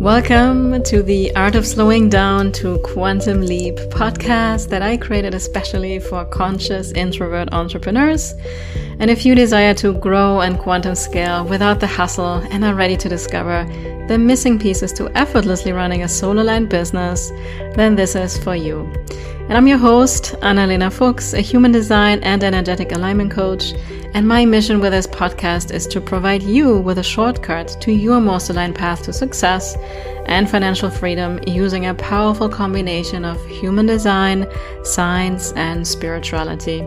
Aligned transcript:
Welcome 0.00 0.82
to 0.84 1.02
the 1.02 1.36
Art 1.36 1.54
of 1.54 1.66
Slowing 1.66 2.08
Down 2.08 2.52
to 2.52 2.78
Quantum 2.78 3.42
Leap 3.42 3.76
podcast 3.90 4.70
that 4.70 4.80
I 4.80 4.96
created 4.96 5.34
especially 5.34 5.98
for 5.98 6.24
conscious 6.24 6.90
introvert 6.92 7.52
entrepreneurs. 7.52 8.32
And 8.98 9.10
if 9.10 9.26
you 9.26 9.34
desire 9.34 9.74
to 9.74 9.92
grow 9.92 10.40
and 10.40 10.58
quantum 10.58 10.94
scale 10.94 11.44
without 11.44 11.80
the 11.80 11.86
hustle 11.86 12.36
and 12.50 12.64
are 12.64 12.74
ready 12.74 12.96
to 12.96 13.10
discover 13.10 13.66
the 14.08 14.16
missing 14.16 14.58
pieces 14.58 14.90
to 14.94 15.14
effortlessly 15.18 15.72
running 15.72 16.02
a 16.02 16.08
solo 16.08 16.44
line 16.44 16.66
business, 16.66 17.28
then 17.74 17.94
this 17.94 18.14
is 18.14 18.42
for 18.42 18.56
you. 18.56 18.90
And 19.50 19.52
I'm 19.58 19.66
your 19.66 19.76
host, 19.76 20.34
Annalena 20.40 20.90
Fuchs, 20.90 21.34
a 21.34 21.42
human 21.42 21.72
design 21.72 22.20
and 22.22 22.42
energetic 22.42 22.92
alignment 22.92 23.32
coach. 23.32 23.74
And 24.12 24.26
my 24.26 24.44
mission 24.44 24.80
with 24.80 24.92
this 24.92 25.06
podcast 25.06 25.72
is 25.72 25.86
to 25.86 26.00
provide 26.00 26.42
you 26.42 26.78
with 26.78 26.98
a 26.98 27.02
shortcut 27.02 27.76
to 27.80 27.92
your 27.92 28.20
most 28.20 28.50
aligned 28.50 28.74
path 28.74 29.04
to 29.04 29.12
success 29.12 29.76
and 30.26 30.50
financial 30.50 30.90
freedom 30.90 31.38
using 31.46 31.86
a 31.86 31.94
powerful 31.94 32.48
combination 32.48 33.24
of 33.24 33.44
human 33.46 33.86
design, 33.86 34.46
science, 34.82 35.52
and 35.52 35.86
spirituality. 35.86 36.80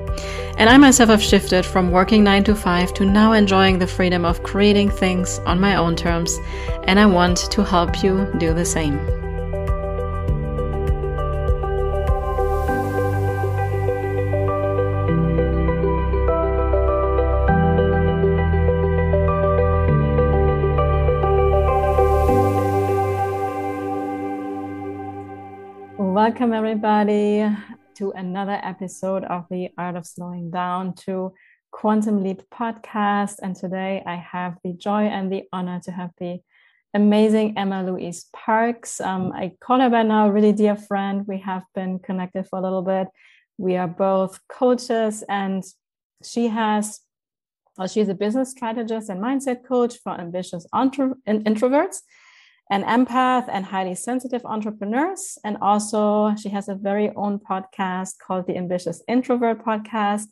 And 0.57 0.69
I 0.69 0.77
myself 0.77 1.09
have 1.09 1.23
shifted 1.23 1.65
from 1.65 1.91
working 1.91 2.23
9 2.23 2.43
to 2.45 2.55
5 2.55 2.93
to 2.95 3.05
now 3.05 3.31
enjoying 3.31 3.79
the 3.79 3.87
freedom 3.87 4.25
of 4.25 4.43
creating 4.43 4.89
things 4.89 5.39
on 5.39 5.61
my 5.61 5.75
own 5.75 5.95
terms. 5.95 6.37
And 6.83 6.99
I 6.99 7.05
want 7.05 7.37
to 7.51 7.63
help 7.63 8.03
you 8.03 8.31
do 8.37 8.53
the 8.53 8.65
same. 8.65 9.22
Welcome, 26.25 26.53
everybody, 26.53 27.45
to 27.95 28.11
another 28.11 28.57
episode 28.63 29.25
of 29.25 29.45
the 29.51 29.71
Art 29.77 29.97
of 29.97 30.07
Slowing 30.07 30.51
Down 30.51 30.93
to 31.05 31.33
Quantum 31.71 32.23
Leap 32.23 32.43
podcast. 32.49 33.39
And 33.41 33.53
today 33.53 34.01
I 34.05 34.15
have 34.15 34.57
the 34.63 34.71
joy 34.71 35.01
and 35.01 35.29
the 35.29 35.43
honor 35.51 35.81
to 35.83 35.91
have 35.91 36.11
the 36.17 36.39
amazing 36.93 37.57
Emma 37.57 37.83
Louise 37.83 38.27
Parkes. 38.31 39.01
Um, 39.01 39.33
I 39.33 39.51
call 39.59 39.81
her 39.81 39.89
by 39.89 40.03
now 40.03 40.29
really 40.29 40.53
dear 40.53 40.77
friend. 40.77 41.27
We 41.27 41.39
have 41.39 41.63
been 41.75 41.99
connected 41.99 42.47
for 42.47 42.57
a 42.57 42.61
little 42.61 42.83
bit. 42.83 43.09
We 43.57 43.75
are 43.75 43.89
both 43.89 44.39
coaches, 44.47 45.25
and 45.27 45.61
she 46.23 46.47
has, 46.47 47.01
well, 47.77 47.89
she's 47.89 48.07
a 48.07 48.15
business 48.15 48.51
strategist 48.51 49.09
and 49.09 49.21
mindset 49.21 49.65
coach 49.67 49.97
for 50.01 50.13
ambitious 50.13 50.65
intro- 50.73 51.15
introverts 51.27 51.97
an 52.69 52.83
empath 52.83 53.49
and 53.51 53.65
highly 53.65 53.95
sensitive 53.95 54.45
entrepreneurs. 54.45 55.37
And 55.43 55.57
also, 55.61 56.35
she 56.35 56.49
has 56.49 56.69
a 56.69 56.75
very 56.75 57.11
own 57.15 57.39
podcast 57.39 58.15
called 58.25 58.47
the 58.47 58.57
Ambitious 58.57 59.03
Introvert 59.07 59.63
Podcast. 59.63 60.27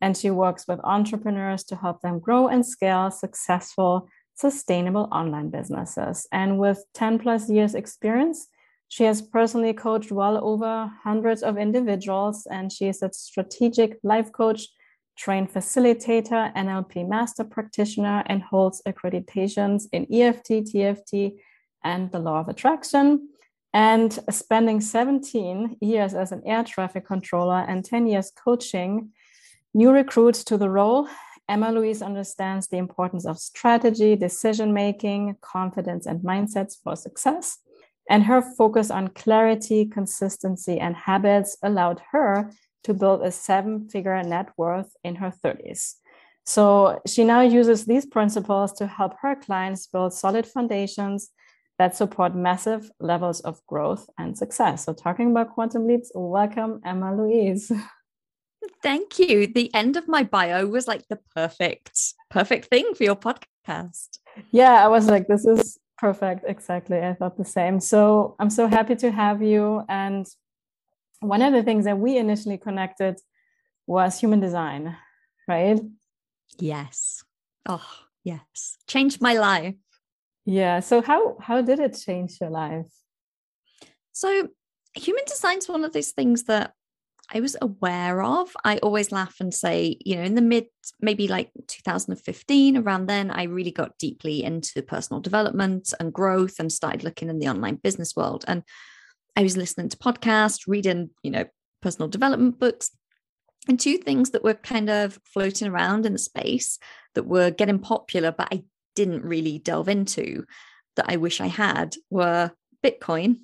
And 0.00 0.16
she 0.16 0.30
works 0.30 0.66
with 0.66 0.80
entrepreneurs 0.82 1.62
to 1.64 1.76
help 1.76 2.00
them 2.00 2.18
grow 2.18 2.48
and 2.48 2.64
scale 2.64 3.10
successful, 3.10 4.08
sustainable 4.34 5.08
online 5.12 5.50
businesses. 5.50 6.26
And 6.32 6.58
with 6.58 6.82
10 6.94 7.18
plus 7.18 7.50
years 7.50 7.74
experience, 7.74 8.48
she 8.88 9.04
has 9.04 9.22
personally 9.22 9.72
coached 9.72 10.10
well 10.10 10.42
over 10.42 10.90
hundreds 11.04 11.44
of 11.44 11.56
individuals, 11.56 12.46
and 12.50 12.72
she 12.72 12.88
is 12.88 13.02
a 13.02 13.12
strategic 13.12 13.98
life 14.02 14.32
coach, 14.32 14.66
trained 15.16 15.52
facilitator, 15.52 16.52
NLP 16.56 17.08
master 17.08 17.44
practitioner, 17.44 18.24
and 18.26 18.42
holds 18.42 18.82
accreditations 18.88 19.84
in 19.92 20.12
EFT, 20.12 20.64
TFT, 20.66 21.38
and 21.84 22.10
the 22.10 22.18
law 22.18 22.40
of 22.40 22.48
attraction. 22.48 23.28
And 23.72 24.18
spending 24.30 24.80
17 24.80 25.76
years 25.80 26.14
as 26.14 26.32
an 26.32 26.42
air 26.44 26.64
traffic 26.64 27.06
controller 27.06 27.64
and 27.68 27.84
10 27.84 28.06
years 28.06 28.32
coaching 28.32 29.10
new 29.72 29.92
recruits 29.92 30.42
to 30.44 30.56
the 30.58 30.68
role, 30.68 31.08
Emma 31.48 31.70
Louise 31.70 32.02
understands 32.02 32.68
the 32.68 32.78
importance 32.78 33.26
of 33.26 33.38
strategy, 33.38 34.16
decision 34.16 34.72
making, 34.72 35.36
confidence, 35.40 36.06
and 36.06 36.20
mindsets 36.20 36.76
for 36.82 36.96
success. 36.96 37.58
And 38.08 38.24
her 38.24 38.42
focus 38.42 38.90
on 38.90 39.08
clarity, 39.08 39.84
consistency, 39.86 40.80
and 40.80 40.96
habits 40.96 41.56
allowed 41.62 42.02
her 42.10 42.50
to 42.84 42.94
build 42.94 43.22
a 43.22 43.30
seven 43.30 43.88
figure 43.88 44.20
net 44.22 44.48
worth 44.56 44.92
in 45.04 45.16
her 45.16 45.32
30s. 45.44 45.94
So 46.46 47.00
she 47.06 47.24
now 47.24 47.42
uses 47.42 47.84
these 47.84 48.06
principles 48.06 48.72
to 48.74 48.86
help 48.86 49.14
her 49.20 49.36
clients 49.36 49.86
build 49.86 50.12
solid 50.12 50.46
foundations 50.46 51.30
that 51.80 51.96
support 51.96 52.36
massive 52.36 52.90
levels 53.00 53.40
of 53.40 53.64
growth 53.66 54.10
and 54.18 54.36
success. 54.36 54.84
So, 54.84 54.92
talking 54.92 55.30
about 55.30 55.54
quantum 55.54 55.86
leaps, 55.86 56.12
welcome, 56.14 56.82
Emma 56.84 57.16
Louise. 57.16 57.72
Thank 58.82 59.18
you. 59.18 59.46
The 59.46 59.74
end 59.74 59.96
of 59.96 60.06
my 60.06 60.22
bio 60.22 60.66
was 60.66 60.86
like 60.86 61.08
the 61.08 61.18
perfect, 61.34 61.98
perfect 62.28 62.66
thing 62.66 62.92
for 62.94 63.04
your 63.04 63.16
podcast. 63.16 64.18
Yeah, 64.50 64.84
I 64.84 64.88
was 64.88 65.06
like, 65.06 65.26
this 65.26 65.46
is 65.46 65.78
perfect. 65.96 66.44
Exactly. 66.46 66.98
I 66.98 67.14
thought 67.14 67.38
the 67.38 67.46
same. 67.46 67.80
So, 67.80 68.36
I'm 68.38 68.50
so 68.50 68.66
happy 68.66 68.96
to 68.96 69.10
have 69.10 69.40
you. 69.40 69.82
And 69.88 70.26
one 71.20 71.40
of 71.40 71.54
the 71.54 71.62
things 71.62 71.86
that 71.86 71.98
we 71.98 72.18
initially 72.18 72.58
connected 72.58 73.16
was 73.86 74.20
human 74.20 74.40
design, 74.40 74.98
right? 75.48 75.80
Yes. 76.58 77.24
Oh, 77.66 77.90
yes. 78.22 78.76
Changed 78.86 79.22
my 79.22 79.32
life. 79.38 79.76
Yeah. 80.50 80.80
So 80.80 81.00
how 81.00 81.36
how 81.40 81.62
did 81.62 81.78
it 81.78 81.96
change 81.96 82.38
your 82.40 82.50
life? 82.50 82.90
So 84.10 84.48
human 84.94 85.22
design 85.24 85.58
is 85.58 85.68
one 85.68 85.84
of 85.84 85.92
those 85.92 86.10
things 86.10 86.44
that 86.44 86.72
I 87.32 87.38
was 87.38 87.56
aware 87.62 88.20
of. 88.20 88.50
I 88.64 88.78
always 88.78 89.12
laugh 89.12 89.36
and 89.38 89.54
say, 89.54 89.96
you 90.04 90.16
know, 90.16 90.22
in 90.22 90.34
the 90.34 90.42
mid, 90.42 90.66
maybe 91.00 91.28
like 91.28 91.52
2015, 91.68 92.78
around 92.78 93.06
then, 93.06 93.30
I 93.30 93.44
really 93.44 93.70
got 93.70 93.96
deeply 93.98 94.42
into 94.42 94.82
personal 94.82 95.20
development 95.20 95.94
and 96.00 96.12
growth 96.12 96.58
and 96.58 96.72
started 96.72 97.04
looking 97.04 97.28
in 97.28 97.38
the 97.38 97.48
online 97.48 97.76
business 97.76 98.16
world. 98.16 98.44
And 98.48 98.64
I 99.36 99.44
was 99.44 99.56
listening 99.56 99.88
to 99.90 99.98
podcasts, 99.98 100.66
reading, 100.66 101.10
you 101.22 101.30
know, 101.30 101.44
personal 101.80 102.08
development 102.08 102.58
books. 102.58 102.90
And 103.68 103.78
two 103.78 103.98
things 103.98 104.30
that 104.30 104.42
were 104.42 104.54
kind 104.54 104.90
of 104.90 105.20
floating 105.22 105.68
around 105.68 106.06
in 106.06 106.14
the 106.14 106.18
space 106.18 106.80
that 107.14 107.26
were 107.26 107.52
getting 107.52 107.78
popular, 107.78 108.32
but 108.32 108.48
I 108.50 108.64
didn't 108.94 109.24
really 109.24 109.58
delve 109.58 109.88
into 109.88 110.44
that 110.96 111.06
I 111.08 111.16
wish 111.16 111.40
I 111.40 111.46
had 111.46 111.96
were 112.10 112.52
Bitcoin 112.84 113.38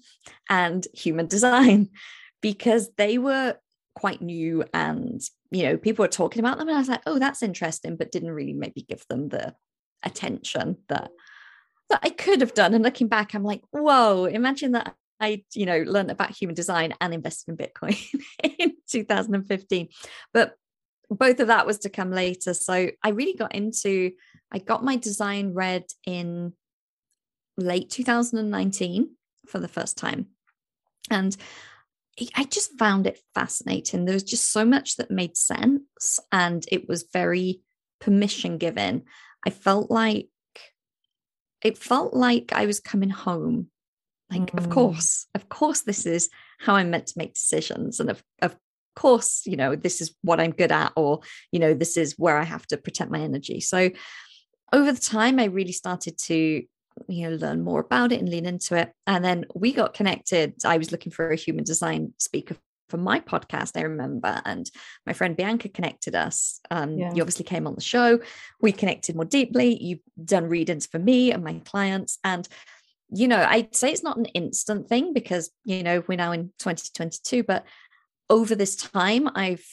and 0.48 0.86
human 0.94 1.26
design 1.26 1.90
because 2.42 2.90
they 2.96 3.18
were 3.18 3.56
quite 3.94 4.20
new 4.20 4.62
and 4.74 5.22
you 5.50 5.62
know 5.62 5.76
people 5.78 6.02
were 6.02 6.08
talking 6.08 6.40
about 6.40 6.58
them 6.58 6.68
and 6.68 6.76
I 6.76 6.80
was 6.80 6.88
like 6.88 7.02
oh 7.06 7.18
that's 7.18 7.42
interesting 7.42 7.96
but 7.96 8.12
didn't 8.12 8.30
really 8.30 8.52
maybe 8.52 8.82
give 8.82 9.04
them 9.08 9.30
the 9.30 9.54
attention 10.02 10.76
that 10.88 11.10
that 11.88 12.00
I 12.02 12.10
could 12.10 12.40
have 12.40 12.52
done. 12.52 12.74
And 12.74 12.84
looking 12.84 13.08
back 13.08 13.34
I'm 13.34 13.44
like 13.44 13.62
whoa 13.70 14.26
imagine 14.26 14.72
that 14.72 14.94
I 15.18 15.44
you 15.54 15.66
know 15.66 15.78
learned 15.78 16.10
about 16.10 16.36
human 16.36 16.54
design 16.54 16.94
and 17.00 17.14
invested 17.14 17.52
in 17.52 17.56
Bitcoin 17.56 17.96
in 18.58 18.74
2015 18.86 19.88
but 20.34 20.56
both 21.10 21.40
of 21.40 21.48
that 21.48 21.66
was 21.66 21.78
to 21.80 21.88
come 21.88 22.10
later. 22.10 22.54
So 22.54 22.90
I 23.02 23.08
really 23.10 23.34
got 23.34 23.54
into 23.54 24.12
I 24.52 24.58
got 24.58 24.84
my 24.84 24.96
design 24.96 25.54
read 25.54 25.84
in 26.06 26.52
late 27.56 27.90
2019 27.90 29.10
for 29.48 29.58
the 29.58 29.68
first 29.68 29.96
time. 29.96 30.26
And 31.10 31.36
I 32.34 32.44
just 32.44 32.78
found 32.78 33.06
it 33.06 33.20
fascinating. 33.34 34.04
There 34.04 34.14
was 34.14 34.22
just 34.22 34.50
so 34.50 34.64
much 34.64 34.96
that 34.96 35.10
made 35.10 35.36
sense 35.36 36.18
and 36.32 36.64
it 36.72 36.88
was 36.88 37.08
very 37.12 37.60
permission 38.00 38.58
given. 38.58 39.02
I 39.46 39.50
felt 39.50 39.90
like 39.90 40.28
it 41.62 41.76
felt 41.76 42.14
like 42.14 42.52
I 42.52 42.66
was 42.66 42.80
coming 42.80 43.10
home. 43.10 43.68
Like, 44.30 44.50
mm. 44.52 44.58
of 44.58 44.70
course, 44.70 45.26
of 45.34 45.48
course, 45.48 45.82
this 45.82 46.06
is 46.06 46.30
how 46.58 46.76
I'm 46.76 46.90
meant 46.90 47.08
to 47.08 47.18
make 47.18 47.34
decisions. 47.34 48.00
And 48.00 48.10
of, 48.10 48.22
of 48.40 48.56
course, 48.94 49.42
you 49.44 49.56
know, 49.56 49.76
this 49.76 50.00
is 50.00 50.14
what 50.22 50.40
I'm 50.40 50.52
good 50.52 50.72
at, 50.72 50.92
or, 50.96 51.20
you 51.52 51.58
know, 51.58 51.74
this 51.74 51.96
is 51.96 52.14
where 52.16 52.38
I 52.38 52.44
have 52.44 52.66
to 52.68 52.76
protect 52.76 53.10
my 53.10 53.20
energy. 53.20 53.60
So 53.60 53.90
over 54.72 54.92
the 54.92 55.00
time, 55.00 55.38
I 55.38 55.44
really 55.44 55.72
started 55.72 56.18
to 56.18 56.62
you 57.08 57.28
know 57.28 57.36
learn 57.36 57.62
more 57.62 57.80
about 57.80 58.12
it 58.12 58.20
and 58.20 58.28
lean 58.28 58.46
into 58.46 58.74
it. 58.74 58.92
And 59.06 59.24
then 59.24 59.44
we 59.54 59.72
got 59.72 59.94
connected. 59.94 60.54
I 60.64 60.78
was 60.78 60.92
looking 60.92 61.12
for 61.12 61.30
a 61.30 61.36
human 61.36 61.64
design 61.64 62.14
speaker 62.18 62.56
for 62.88 62.98
my 62.98 63.18
podcast 63.18 63.72
i 63.76 63.80
remember 63.80 64.40
and 64.44 64.70
my 65.06 65.12
friend 65.12 65.36
bianca 65.36 65.68
connected 65.68 66.14
us. 66.14 66.60
Um, 66.70 66.98
yeah. 66.98 67.12
you 67.12 67.20
obviously 67.20 67.44
came 67.44 67.66
on 67.66 67.74
the 67.74 67.80
show. 67.80 68.20
We 68.60 68.72
connected 68.72 69.16
more 69.16 69.24
deeply. 69.24 69.82
You've 69.82 70.00
done 70.24 70.48
readings 70.48 70.86
for 70.86 70.98
me 71.00 71.32
and 71.32 71.42
my 71.42 71.60
clients. 71.64 72.18
And 72.22 72.48
you 73.10 73.28
know 73.28 73.44
i'd 73.50 73.74
say 73.74 73.92
it's 73.92 74.02
not 74.02 74.16
an 74.16 74.24
instant 74.26 74.88
thing 74.88 75.12
because 75.12 75.50
you 75.64 75.82
know 75.82 76.02
we're 76.08 76.16
now 76.16 76.32
in 76.32 76.52
2022 76.58 77.44
but 77.44 77.64
over 78.28 78.56
this 78.56 78.74
time 78.74 79.28
i've 79.36 79.64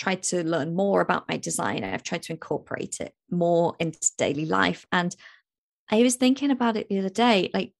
tried 0.00 0.22
to 0.22 0.42
learn 0.42 0.74
more 0.74 1.02
about 1.02 1.28
my 1.28 1.36
design. 1.36 1.84
I've 1.84 2.02
tried 2.02 2.22
to 2.22 2.32
incorporate 2.32 3.00
it 3.00 3.12
more 3.30 3.76
into 3.78 3.98
daily 4.16 4.46
life. 4.46 4.86
And 4.90 5.14
I 5.90 6.02
was 6.02 6.16
thinking 6.16 6.50
about 6.50 6.76
it 6.78 6.88
the 6.88 6.98
other 7.00 7.10
day. 7.10 7.50
Like, 7.52 7.74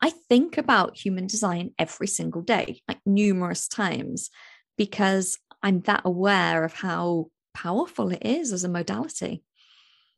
I 0.00 0.10
think 0.10 0.58
about 0.58 0.98
human 0.98 1.28
design 1.28 1.70
every 1.78 2.08
single 2.08 2.42
day, 2.42 2.82
like 2.88 2.98
numerous 3.06 3.68
times, 3.68 4.28
because 4.76 5.38
I'm 5.62 5.82
that 5.82 6.02
aware 6.04 6.64
of 6.64 6.72
how 6.72 7.28
powerful 7.54 8.10
it 8.10 8.26
is 8.26 8.52
as 8.52 8.64
a 8.64 8.68
modality. 8.68 9.44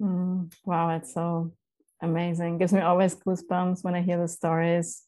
Mm, 0.00 0.50
wow, 0.64 0.96
it's 0.96 1.12
so 1.12 1.52
amazing. 2.00 2.56
Gives 2.56 2.72
me 2.72 2.80
always 2.80 3.14
goosebumps 3.16 3.84
when 3.84 3.94
I 3.94 4.00
hear 4.00 4.18
the 4.18 4.28
stories. 4.28 5.02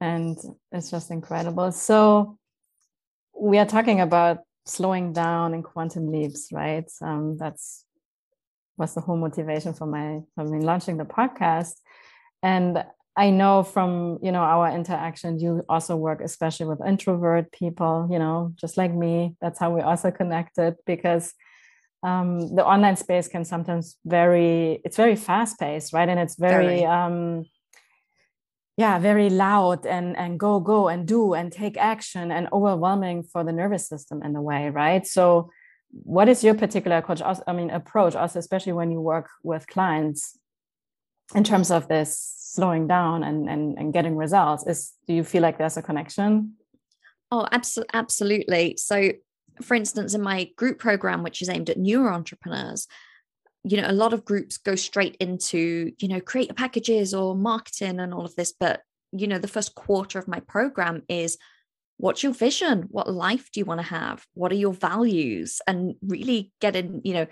And 0.00 0.38
it's 0.72 0.90
just 0.90 1.10
incredible. 1.10 1.72
So 1.72 2.38
we 3.38 3.58
are 3.58 3.66
talking 3.66 4.00
about 4.00 4.38
slowing 4.64 5.12
down 5.12 5.54
in 5.54 5.62
quantum 5.62 6.10
leaps, 6.10 6.48
right? 6.52 6.90
Um, 7.00 7.36
that's 7.38 7.84
was 8.78 8.94
the 8.94 9.00
whole 9.00 9.16
motivation 9.16 9.74
for 9.74 9.86
my 9.86 10.20
I 10.36 10.44
mean 10.44 10.62
launching 10.62 10.96
the 10.96 11.04
podcast. 11.04 11.74
And 12.42 12.84
I 13.16 13.30
know 13.30 13.62
from 13.62 14.18
you 14.22 14.32
know 14.32 14.40
our 14.40 14.74
interaction, 14.74 15.38
you 15.38 15.64
also 15.68 15.96
work 15.96 16.20
especially 16.20 16.66
with 16.66 16.86
introvert 16.86 17.52
people, 17.52 18.08
you 18.10 18.18
know, 18.18 18.52
just 18.56 18.76
like 18.76 18.94
me. 18.94 19.36
That's 19.40 19.58
how 19.58 19.70
we 19.70 19.82
also 19.82 20.10
connected 20.10 20.76
because 20.86 21.34
um, 22.02 22.54
the 22.56 22.64
online 22.64 22.96
space 22.96 23.28
can 23.28 23.44
sometimes 23.44 23.96
very 24.04 24.80
it's 24.84 24.96
very 24.96 25.16
fast 25.16 25.58
paced, 25.58 25.92
right? 25.92 26.08
And 26.08 26.18
it's 26.18 26.36
very, 26.36 26.66
very. 26.66 26.84
Um, 26.84 27.44
yeah, 28.82 28.98
very 28.98 29.30
loud 29.30 29.86
and 29.86 30.16
and 30.22 30.40
go 30.46 30.52
go 30.58 30.88
and 30.88 31.06
do 31.06 31.34
and 31.38 31.52
take 31.52 31.76
action 31.92 32.32
and 32.36 32.48
overwhelming 32.52 33.22
for 33.32 33.44
the 33.44 33.54
nervous 33.60 33.84
system 33.92 34.16
in 34.26 34.34
a 34.34 34.42
way, 34.50 34.62
right? 34.70 35.06
So 35.06 35.50
what 36.14 36.26
is 36.32 36.42
your 36.42 36.54
particular 36.54 37.02
coach 37.02 37.20
i 37.46 37.52
mean 37.58 37.70
approach 37.70 38.14
also 38.14 38.38
especially 38.38 38.72
when 38.80 38.90
you 38.90 39.00
work 39.14 39.28
with 39.50 39.66
clients 39.74 40.38
in 41.34 41.44
terms 41.44 41.70
of 41.70 41.86
this 41.86 42.10
slowing 42.54 42.86
down 42.96 43.22
and 43.28 43.38
and, 43.52 43.64
and 43.78 43.92
getting 43.96 44.16
results? 44.24 44.66
Is 44.72 44.80
do 45.06 45.12
you 45.18 45.24
feel 45.32 45.42
like 45.46 45.58
there's 45.58 45.78
a 45.82 45.88
connection? 45.90 46.30
Oh 47.34 47.46
abso- 47.58 47.92
absolutely. 48.02 48.64
So 48.90 48.96
for 49.68 49.74
instance 49.82 50.10
in 50.16 50.22
my 50.32 50.38
group 50.60 50.76
program 50.86 51.22
which 51.22 51.40
is 51.42 51.48
aimed 51.54 51.70
at 51.70 51.78
newer 51.88 52.10
entrepreneurs 52.18 52.88
you 53.64 53.80
know 53.80 53.88
a 53.88 53.92
lot 53.92 54.12
of 54.12 54.24
groups 54.24 54.58
go 54.58 54.74
straight 54.74 55.16
into 55.20 55.92
you 55.98 56.08
know 56.08 56.20
create 56.20 56.54
packages 56.56 57.14
or 57.14 57.34
marketing 57.34 58.00
and 58.00 58.12
all 58.12 58.24
of 58.24 58.34
this 58.34 58.52
but 58.52 58.82
you 59.12 59.26
know 59.26 59.38
the 59.38 59.48
first 59.48 59.74
quarter 59.74 60.18
of 60.18 60.26
my 60.26 60.40
program 60.40 61.02
is 61.08 61.38
what's 62.02 62.24
your 62.24 62.32
vision? 62.32 62.88
What 62.90 63.08
life 63.08 63.50
do 63.52 63.60
you 63.60 63.64
want 63.64 63.78
to 63.80 63.86
have? 63.86 64.26
What 64.34 64.50
are 64.50 64.56
your 64.56 64.72
values? 64.72 65.60
And 65.68 65.94
really 66.02 66.52
getting 66.60 67.00
you 67.04 67.14
know 67.14 67.26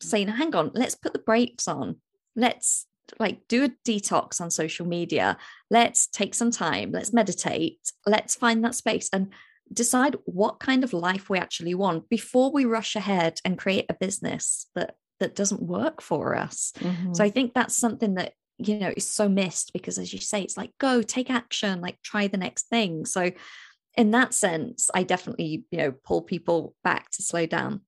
saying 0.00 0.28
hang 0.28 0.54
on 0.54 0.70
let's 0.74 0.94
put 0.94 1.12
the 1.12 1.18
brakes 1.18 1.68
on. 1.68 1.96
Let's 2.34 2.86
like 3.18 3.46
do 3.48 3.64
a 3.64 3.72
detox 3.86 4.40
on 4.40 4.50
social 4.50 4.86
media. 4.86 5.36
Let's 5.70 6.06
take 6.06 6.34
some 6.34 6.50
time. 6.50 6.90
Let's 6.92 7.12
meditate. 7.12 7.78
Let's 8.06 8.34
find 8.34 8.64
that 8.64 8.74
space 8.74 9.10
and 9.12 9.32
decide 9.72 10.16
what 10.24 10.58
kind 10.58 10.84
of 10.84 10.92
life 10.92 11.28
we 11.28 11.38
actually 11.38 11.74
want 11.74 12.08
before 12.08 12.50
we 12.50 12.64
rush 12.64 12.96
ahead 12.96 13.40
and 13.44 13.58
create 13.58 13.86
a 13.88 13.94
business 13.94 14.66
that 14.74 14.96
that 15.20 15.34
doesn't 15.34 15.62
work 15.62 16.00
for 16.00 16.36
us 16.36 16.72
mm-hmm. 16.78 17.12
so 17.14 17.22
i 17.24 17.30
think 17.30 17.54
that's 17.54 17.76
something 17.76 18.14
that 18.14 18.32
you 18.58 18.78
know 18.78 18.92
is 18.96 19.08
so 19.08 19.28
missed 19.28 19.72
because 19.72 19.98
as 19.98 20.12
you 20.12 20.18
say 20.18 20.42
it's 20.42 20.56
like 20.56 20.70
go 20.78 21.02
take 21.02 21.30
action 21.30 21.80
like 21.80 22.00
try 22.02 22.26
the 22.26 22.36
next 22.36 22.68
thing 22.68 23.04
so 23.04 23.30
in 23.96 24.10
that 24.10 24.34
sense, 24.34 24.90
I 24.94 25.02
definitely, 25.04 25.64
you 25.70 25.78
know, 25.78 25.92
pull 26.04 26.22
people 26.22 26.74
back 26.82 27.10
to 27.12 27.22
slow 27.22 27.46
down. 27.46 27.82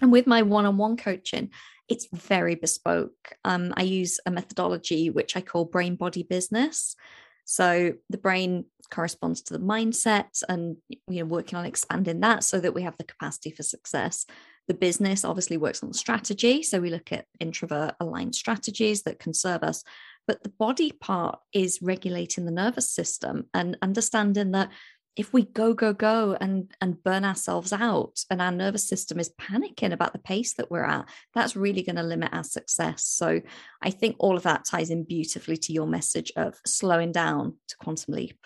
And 0.00 0.10
with 0.10 0.26
my 0.26 0.42
one-on-one 0.42 0.96
coaching, 0.96 1.50
it's 1.88 2.08
very 2.12 2.54
bespoke. 2.54 3.34
Um, 3.44 3.72
I 3.76 3.82
use 3.82 4.18
a 4.26 4.30
methodology 4.30 5.10
which 5.10 5.36
I 5.36 5.40
call 5.40 5.66
brain 5.66 5.96
body 5.96 6.22
business. 6.22 6.96
So 7.44 7.92
the 8.08 8.18
brain 8.18 8.64
corresponds 8.90 9.42
to 9.42 9.54
the 9.54 9.64
mindset 9.64 10.42
and 10.48 10.76
you 10.88 11.20
know 11.20 11.24
working 11.26 11.58
on 11.58 11.66
expanding 11.66 12.20
that 12.20 12.44
so 12.44 12.58
that 12.58 12.72
we 12.72 12.82
have 12.82 12.96
the 12.96 13.04
capacity 13.04 13.50
for 13.50 13.62
success. 13.62 14.24
The 14.68 14.74
business 14.74 15.24
obviously 15.24 15.56
works 15.56 15.82
on 15.82 15.92
strategy. 15.92 16.62
So 16.62 16.80
we 16.80 16.90
look 16.90 17.12
at 17.12 17.26
introvert 17.38 17.94
aligned 18.00 18.34
strategies 18.34 19.02
that 19.02 19.18
can 19.18 19.34
serve 19.34 19.62
us. 19.62 19.84
But 20.26 20.42
the 20.42 20.48
body 20.48 20.90
part 20.90 21.38
is 21.52 21.82
regulating 21.82 22.46
the 22.46 22.50
nervous 22.50 22.88
system 22.88 23.46
and 23.52 23.76
understanding 23.82 24.52
that 24.52 24.70
if 25.16 25.32
we 25.32 25.44
go 25.44 25.74
go 25.74 25.92
go 25.92 26.36
and 26.40 26.72
and 26.80 27.02
burn 27.02 27.24
ourselves 27.24 27.72
out 27.72 28.24
and 28.30 28.42
our 28.42 28.50
nervous 28.50 28.86
system 28.86 29.20
is 29.20 29.32
panicking 29.40 29.92
about 29.92 30.12
the 30.12 30.18
pace 30.18 30.54
that 30.54 30.70
we're 30.70 30.84
at 30.84 31.08
that's 31.34 31.56
really 31.56 31.82
going 31.82 31.96
to 31.96 32.02
limit 32.02 32.32
our 32.32 32.42
success 32.42 33.04
so 33.04 33.40
i 33.82 33.90
think 33.90 34.16
all 34.18 34.36
of 34.36 34.42
that 34.42 34.64
ties 34.64 34.90
in 34.90 35.04
beautifully 35.04 35.56
to 35.56 35.72
your 35.72 35.86
message 35.86 36.32
of 36.36 36.58
slowing 36.66 37.12
down 37.12 37.54
to 37.68 37.76
quantum 37.76 38.14
leap 38.14 38.38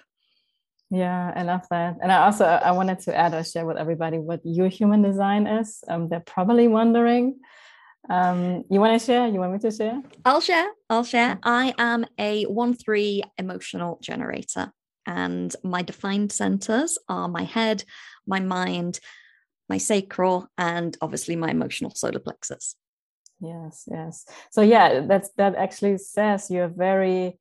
yeah 0.90 1.32
i 1.34 1.42
love 1.42 1.66
that. 1.70 1.96
And 2.02 2.10
i 2.10 2.24
also 2.24 2.44
i 2.44 2.70
wanted 2.70 3.00
to 3.00 3.16
add 3.16 3.34
or 3.34 3.44
share 3.44 3.66
with 3.66 3.76
everybody 3.76 4.18
what 4.18 4.40
your 4.44 4.68
human 4.68 5.02
design 5.02 5.46
is. 5.46 5.82
Um, 5.88 6.08
they're 6.08 6.20
probably 6.20 6.68
wondering. 6.68 7.40
Um, 8.10 8.64
you 8.70 8.80
want 8.80 8.98
to 8.98 9.04
share? 9.04 9.28
You 9.28 9.38
want 9.38 9.52
me 9.52 9.58
to 9.58 9.70
share? 9.70 10.02
I'll 10.24 10.40
share 10.40 10.68
i'll 10.88 11.04
share. 11.04 11.38
I 11.42 11.74
am 11.78 12.06
a 12.18 12.46
1-3 12.46 13.22
emotional 13.38 13.98
generator 14.00 14.72
and 15.08 15.56
my 15.64 15.82
defined 15.82 16.30
centers 16.30 16.98
are 17.08 17.28
my 17.28 17.42
head, 17.42 17.82
my 18.26 18.40
mind, 18.40 19.00
my 19.68 19.78
sacral, 19.78 20.48
and 20.58 20.96
obviously 21.00 21.34
my 21.34 21.50
emotional 21.50 21.90
solar 21.94 22.18
plexus. 22.18 22.76
Yes, 23.40 23.84
yes. 23.90 24.26
So 24.50 24.60
yeah, 24.60 25.00
that's 25.00 25.30
that 25.36 25.54
actually 25.54 25.98
says 25.98 26.50
you're 26.50 26.68
very 26.68 27.38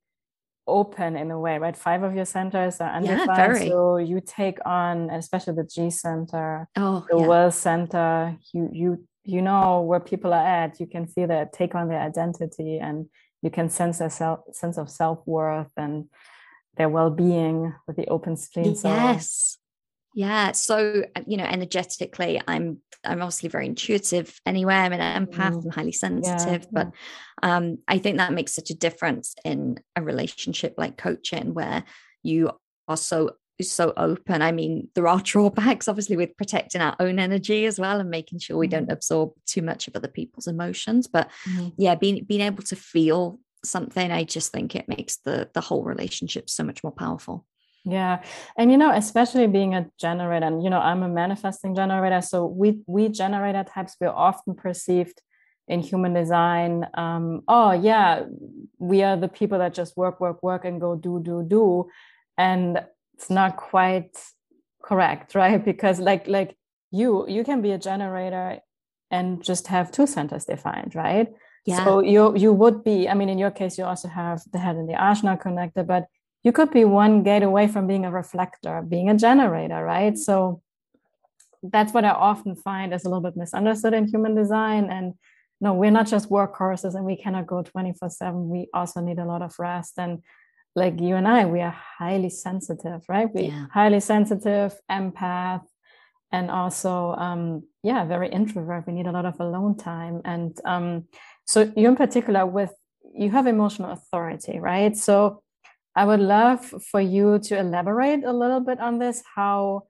open 0.68 1.16
in 1.16 1.30
a 1.30 1.40
way, 1.40 1.58
right? 1.58 1.76
Five 1.76 2.02
of 2.02 2.14
your 2.14 2.24
centers 2.24 2.80
are 2.80 2.90
undefined. 2.90 3.62
Yeah, 3.62 3.68
so 3.68 3.96
you 3.96 4.20
take 4.20 4.58
on, 4.66 5.10
especially 5.10 5.54
the 5.54 5.64
G 5.64 5.90
center, 5.90 6.68
oh, 6.76 7.06
the 7.10 7.18
yeah. 7.18 7.26
Will 7.26 7.50
center, 7.50 8.36
you 8.52 8.70
you 8.72 9.06
you 9.24 9.42
know 9.42 9.82
where 9.82 10.00
people 10.00 10.32
are 10.32 10.46
at. 10.46 10.80
You 10.80 10.86
can 10.86 11.06
feel 11.06 11.28
that 11.28 11.52
take 11.52 11.74
on 11.74 11.88
their 11.88 12.00
identity 12.00 12.78
and 12.78 13.06
you 13.42 13.50
can 13.50 13.68
sense 13.70 14.00
a 14.00 14.10
self, 14.10 14.40
sense 14.52 14.78
of 14.78 14.90
self-worth 14.90 15.70
and 15.76 16.06
their 16.76 16.88
well-being 16.88 17.74
with 17.86 17.96
the 17.96 18.06
open 18.06 18.36
spleen 18.36 18.76
yes 18.84 19.57
yeah 20.18 20.50
so 20.50 21.04
uh, 21.14 21.20
you 21.28 21.36
know 21.36 21.44
energetically 21.44 22.42
i'm 22.48 22.78
i'm 23.04 23.22
obviously 23.22 23.48
very 23.48 23.66
intuitive 23.66 24.40
anyway 24.44 24.74
i'm 24.74 24.92
an 24.92 25.26
empath 25.26 25.52
mm. 25.52 25.64
i'm 25.64 25.70
highly 25.70 25.92
sensitive 25.92 26.62
yeah, 26.62 26.68
but 26.72 26.90
yeah. 27.40 27.56
um 27.56 27.78
i 27.86 27.98
think 27.98 28.18
that 28.18 28.32
makes 28.32 28.52
such 28.52 28.68
a 28.70 28.74
difference 28.74 29.36
in 29.44 29.78
a 29.94 30.02
relationship 30.02 30.74
like 30.76 30.96
coaching 30.96 31.54
where 31.54 31.84
you 32.24 32.50
are 32.88 32.96
so 32.96 33.30
so 33.62 33.92
open 33.96 34.42
i 34.42 34.50
mean 34.50 34.88
there 34.96 35.06
are 35.06 35.20
drawbacks 35.24 35.86
obviously 35.86 36.16
with 36.16 36.36
protecting 36.36 36.80
our 36.80 36.96
own 36.98 37.20
energy 37.20 37.64
as 37.64 37.78
well 37.78 38.00
and 38.00 38.10
making 38.10 38.40
sure 38.40 38.56
we 38.56 38.66
mm. 38.66 38.72
don't 38.72 38.90
absorb 38.90 39.30
too 39.46 39.62
much 39.62 39.86
of 39.86 39.94
other 39.94 40.08
people's 40.08 40.48
emotions 40.48 41.06
but 41.06 41.30
mm. 41.48 41.72
yeah 41.78 41.94
being 41.94 42.24
being 42.24 42.40
able 42.40 42.64
to 42.64 42.74
feel 42.74 43.38
something 43.64 44.10
i 44.10 44.24
just 44.24 44.50
think 44.50 44.74
it 44.74 44.88
makes 44.88 45.18
the 45.18 45.48
the 45.54 45.60
whole 45.60 45.84
relationship 45.84 46.50
so 46.50 46.64
much 46.64 46.82
more 46.82 46.92
powerful 46.92 47.46
yeah. 47.84 48.22
And 48.56 48.70
you 48.70 48.78
know 48.78 48.92
especially 48.94 49.46
being 49.46 49.74
a 49.74 49.90
generator 49.98 50.46
and 50.46 50.62
you 50.62 50.70
know 50.70 50.80
i'm 50.80 51.02
a 51.02 51.08
manifesting 51.08 51.74
generator 51.74 52.20
so 52.20 52.46
we 52.46 52.80
we 52.86 53.08
generator 53.08 53.64
types 53.64 53.96
we're 54.00 54.08
often 54.08 54.54
perceived 54.54 55.22
in 55.68 55.80
human 55.80 56.14
design 56.14 56.86
um 56.94 57.42
oh 57.48 57.72
yeah 57.72 58.24
we 58.78 59.02
are 59.02 59.16
the 59.16 59.28
people 59.28 59.58
that 59.58 59.74
just 59.74 59.96
work 59.96 60.20
work 60.20 60.42
work 60.42 60.64
and 60.64 60.80
go 60.80 60.96
do 60.96 61.20
do 61.22 61.44
do 61.46 61.88
and 62.36 62.84
it's 63.14 63.28
not 63.30 63.56
quite 63.56 64.16
correct 64.82 65.34
right? 65.42 65.62
Because 65.64 66.00
like 66.00 66.26
like 66.26 66.56
you 66.90 67.28
you 67.28 67.44
can 67.44 67.60
be 67.60 67.72
a 67.72 67.78
generator 67.78 68.60
and 69.10 69.42
just 69.42 69.66
have 69.68 69.90
two 69.90 70.06
centers 70.06 70.44
defined 70.44 70.94
right? 70.94 71.28
Yeah. 71.66 71.84
So 71.84 72.00
you 72.00 72.36
you 72.36 72.52
would 72.52 72.82
be, 72.82 73.08
I 73.08 73.14
mean, 73.14 73.28
in 73.28 73.38
your 73.38 73.50
case, 73.50 73.76
you 73.76 73.84
also 73.84 74.08
have 74.08 74.42
the 74.52 74.58
head 74.58 74.76
and 74.76 74.88
the 74.88 74.94
Ajna 74.94 75.38
connector, 75.38 75.86
but 75.86 76.06
you 76.42 76.52
could 76.52 76.70
be 76.70 76.84
one 76.84 77.22
gate 77.22 77.42
away 77.42 77.66
from 77.68 77.86
being 77.86 78.04
a 78.04 78.10
reflector, 78.10 78.82
being 78.82 79.10
a 79.10 79.16
generator, 79.16 79.82
right? 79.84 80.16
So 80.16 80.62
that's 81.62 81.92
what 81.92 82.04
I 82.04 82.10
often 82.10 82.54
find 82.54 82.94
is 82.94 83.04
a 83.04 83.08
little 83.08 83.22
bit 83.22 83.36
misunderstood 83.36 83.94
in 83.94 84.06
human 84.06 84.34
design. 84.34 84.88
And 84.90 85.14
no, 85.60 85.74
we're 85.74 85.90
not 85.90 86.06
just 86.06 86.30
workhorses 86.30 86.94
and 86.94 87.04
we 87.04 87.16
cannot 87.16 87.46
go 87.46 87.62
24 87.62 88.10
7. 88.10 88.48
We 88.48 88.68
also 88.72 89.00
need 89.00 89.18
a 89.18 89.24
lot 89.24 89.42
of 89.42 89.54
rest. 89.58 89.94
And 89.98 90.22
like 90.76 91.00
you 91.00 91.16
and 91.16 91.26
I, 91.26 91.46
we 91.46 91.60
are 91.60 91.76
highly 91.98 92.30
sensitive, 92.30 93.02
right? 93.08 93.32
We 93.34 93.46
yeah. 93.46 93.66
highly 93.72 94.00
sensitive, 94.00 94.74
empath, 94.90 95.64
and 96.30 96.50
also 96.50 97.14
um 97.18 97.64
yeah, 97.82 98.04
very 98.04 98.28
introvert. 98.28 98.86
We 98.86 98.92
need 98.92 99.06
a 99.06 99.12
lot 99.12 99.26
of 99.26 99.40
alone 99.40 99.76
time. 99.76 100.20
And 100.24 100.56
um 100.64 101.08
so 101.44 101.72
you 101.76 101.88
in 101.88 101.96
particular 101.96 102.46
with 102.46 102.72
you 103.14 103.30
have 103.30 103.46
emotional 103.46 103.90
authority 103.90 104.60
right 104.60 104.96
so 104.96 105.42
i 105.94 106.04
would 106.04 106.20
love 106.20 106.64
for 106.90 107.00
you 107.00 107.38
to 107.38 107.58
elaborate 107.58 108.24
a 108.24 108.32
little 108.32 108.60
bit 108.60 108.80
on 108.80 108.98
this 108.98 109.22
how 109.34 109.82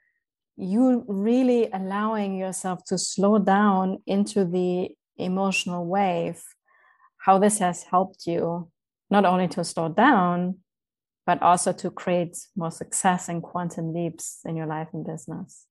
you 0.56 1.04
really 1.06 1.68
allowing 1.72 2.36
yourself 2.36 2.84
to 2.84 2.98
slow 2.98 3.38
down 3.38 3.98
into 4.06 4.44
the 4.44 4.90
emotional 5.16 5.86
wave 5.86 6.42
how 7.18 7.38
this 7.38 7.58
has 7.58 7.84
helped 7.84 8.26
you 8.26 8.68
not 9.10 9.24
only 9.24 9.48
to 9.48 9.64
slow 9.64 9.88
down 9.88 10.56
but 11.28 11.42
also 11.42 11.74
to 11.74 11.90
create 11.90 12.38
more 12.56 12.70
success 12.70 13.28
and 13.28 13.42
quantum 13.42 13.92
leaps 13.92 14.40
in 14.46 14.56
your 14.56 14.64
life 14.64 14.88
and 14.94 15.04
business? 15.04 15.66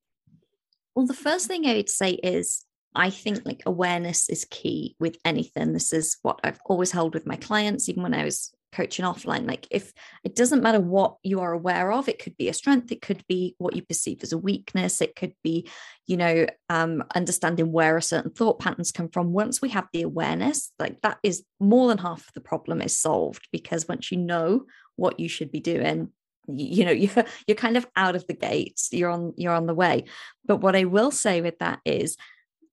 Well, 0.94 1.08
the 1.08 1.16
first 1.16 1.48
thing 1.48 1.66
I 1.66 1.74
would 1.74 1.90
say 1.90 2.12
is 2.12 2.64
I 2.94 3.10
think 3.10 3.44
like 3.44 3.64
awareness 3.66 4.30
is 4.30 4.46
key 4.52 4.96
with 5.00 5.18
anything. 5.26 5.74
This 5.74 5.94
is 5.94 6.18
what 6.22 6.40
I've 6.44 6.60
always 6.68 6.92
held 6.92 7.16
with 7.16 7.26
my 7.26 7.38
clients, 7.38 7.90
even 7.90 8.04
when 8.04 8.14
I 8.14 8.24
was 8.24 8.54
coaching 8.72 9.06
offline. 9.06 9.48
Like, 9.48 9.68
if 9.72 9.94
it 10.24 10.36
doesn't 10.36 10.64
matter 10.64 10.80
what 10.80 11.18
you 11.24 11.40
are 11.40 11.54
aware 11.54 11.92
of, 11.92 12.08
it 12.10 12.20
could 12.20 12.38
be 12.38 12.50
a 12.50 12.54
strength, 12.54 12.92
it 12.92 13.02
could 13.02 13.24
be 13.28 13.56
what 13.58 13.76
you 13.76 13.82
perceive 13.82 14.20
as 14.24 14.34
a 14.34 14.38
weakness, 14.38 15.02
it 15.02 15.16
could 15.16 15.34
be, 15.44 15.70
you 16.06 16.18
know, 16.18 16.48
um, 16.70 17.04
understanding 17.16 17.72
where 17.72 17.98
a 17.98 18.02
certain 18.02 18.32
thought 18.32 18.60
patterns 18.60 18.92
come 18.92 19.10
from. 19.10 19.34
Once 19.34 19.62
we 19.62 19.70
have 19.70 19.88
the 19.94 20.02
awareness, 20.02 20.72
like 20.80 21.02
that 21.02 21.18
is 21.24 21.44
more 21.60 21.88
than 21.88 21.98
half 21.98 22.28
of 22.28 22.34
the 22.34 22.42
problem 22.42 22.82
is 22.82 23.00
solved 23.00 23.48
because 23.52 23.88
once 23.88 24.12
you 24.12 24.18
know 24.18 24.66
what 24.96 25.20
you 25.20 25.30
should 25.30 25.52
be 25.52 25.60
doing, 25.60 26.12
you 26.48 26.86
know 26.86 26.92
you're 26.94 27.26
you're 27.46 27.56
kind 27.56 27.78
of 27.78 27.88
out 27.96 28.16
of 28.16 28.26
the 28.28 28.34
gates 28.34 28.90
you're 28.92 29.10
on 29.10 29.34
you're 29.36 29.54
on 29.54 29.66
the 29.66 29.74
way 29.74 30.06
but 30.46 30.58
what 30.58 30.78
i 30.78 30.86
will 30.86 31.12
say 31.12 31.42
with 31.42 31.60
that 31.60 31.80
is 31.84 32.16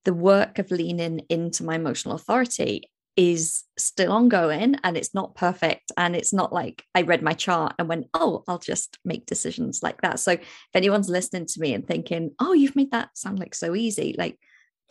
the 0.05 0.15
work 0.15 0.59
of 0.59 0.71
leaning 0.71 1.21
into 1.29 1.65
my 1.65 1.75
emotional 1.75 2.15
authority 2.15 2.83
is 3.17 3.63
still 3.79 4.13
ongoing 4.13 4.77
and 4.83 4.97
it's 4.97 5.15
not 5.15 5.35
perfect 5.37 5.93
and 5.97 6.17
it's 6.17 6.33
not 6.33 6.53
like 6.53 6.83
i 6.95 7.03
read 7.03 7.23
my 7.23 7.33
chart 7.33 7.73
and 7.79 7.89
went 7.89 8.07
oh 8.15 8.43
i'll 8.49 8.59
just 8.59 8.99
make 9.05 9.27
decisions 9.27 9.83
like 9.83 10.01
that. 10.03 10.19
So 10.19 10.33
if 10.33 10.49
anyone's 10.75 11.09
listening 11.09 11.47
to 11.47 11.61
me 11.61 11.75
and 11.75 11.87
thinking 11.87 12.33
oh 12.41 12.53
you've 12.53 12.77
made 12.77 12.91
that 12.91 13.17
sound 13.17 13.39
like 13.39 13.55
so 13.55 13.75
easy 13.75 14.15
like 14.19 14.39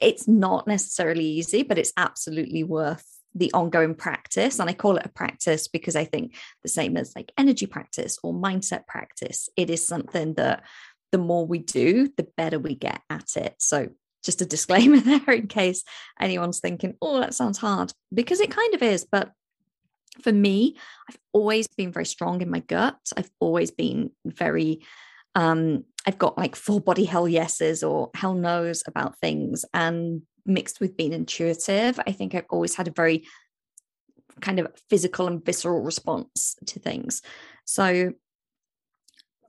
it's 0.02 0.28
not 0.28 0.68
necessarily 0.68 1.26
easy 1.26 1.64
but 1.64 1.78
it's 1.78 1.94
absolutely 1.98 2.64
worth 2.64 3.06
the 3.36 3.52
ongoing 3.52 3.96
practice. 3.96 4.60
And 4.60 4.70
i 4.70 4.74
call 4.74 4.98
it 4.98 5.06
a 5.06 5.10
practice 5.10 5.68
because 5.68 5.96
i 5.96 6.06
think 6.06 6.36
the 6.62 6.70
same 6.70 6.96
as 6.96 7.14
like 7.16 7.32
energy 7.38 7.66
practice 7.66 8.18
or 8.24 8.34
mindset 8.34 8.88
practice 8.88 9.50
it 9.58 9.70
is 9.70 9.86
something 9.86 10.36
that 10.36 10.64
the 11.14 11.18
more 11.20 11.46
we 11.46 11.60
do 11.60 12.10
the 12.18 12.28
better 12.36 12.58
we 12.58 12.74
get 12.74 13.00
at 13.08 13.38
it. 13.38 13.54
So 13.60 13.90
just 14.24 14.42
a 14.42 14.46
disclaimer 14.46 15.00
there 15.02 15.36
in 15.36 15.48
case 15.48 15.84
anyone's 16.20 16.60
thinking, 16.60 16.96
oh, 17.02 17.20
that 17.20 17.34
sounds 17.34 17.58
hard, 17.58 17.94
because 18.14 18.40
it 18.40 18.52
kind 18.52 18.74
of 18.74 18.82
is. 18.82 19.06
But 19.10 19.32
for 20.22 20.32
me, 20.32 20.78
I've 21.10 21.20
always 21.32 21.68
been 21.68 21.92
very 21.92 22.06
strong 22.06 22.42
in 22.42 22.50
my 22.50 22.60
gut. 22.60 22.98
I've 23.18 23.32
always 23.40 23.72
been 23.72 24.12
very, 24.26 24.82
um, 25.36 25.86
I've 26.06 26.18
got 26.20 26.38
like 26.38 26.56
full 26.56 26.80
body 26.80 27.06
hell 27.06 27.28
yeses 27.28 27.84
or 27.84 28.12
hell 28.14 28.34
no's 28.34 28.84
about 28.88 29.18
things. 29.20 29.66
And 29.74 30.22
mixed 30.46 30.80
with 30.80 30.98
being 30.98 31.14
intuitive, 31.14 32.00
I 32.06 32.12
think 32.12 32.36
I've 32.36 32.46
always 32.50 32.76
had 32.76 32.88
a 32.88 32.92
very 32.92 33.26
kind 34.42 34.60
of 34.60 34.68
physical 34.90 35.28
and 35.28 35.44
visceral 35.44 35.82
response 35.82 36.56
to 36.68 36.80
things. 36.80 37.22
So 37.66 38.14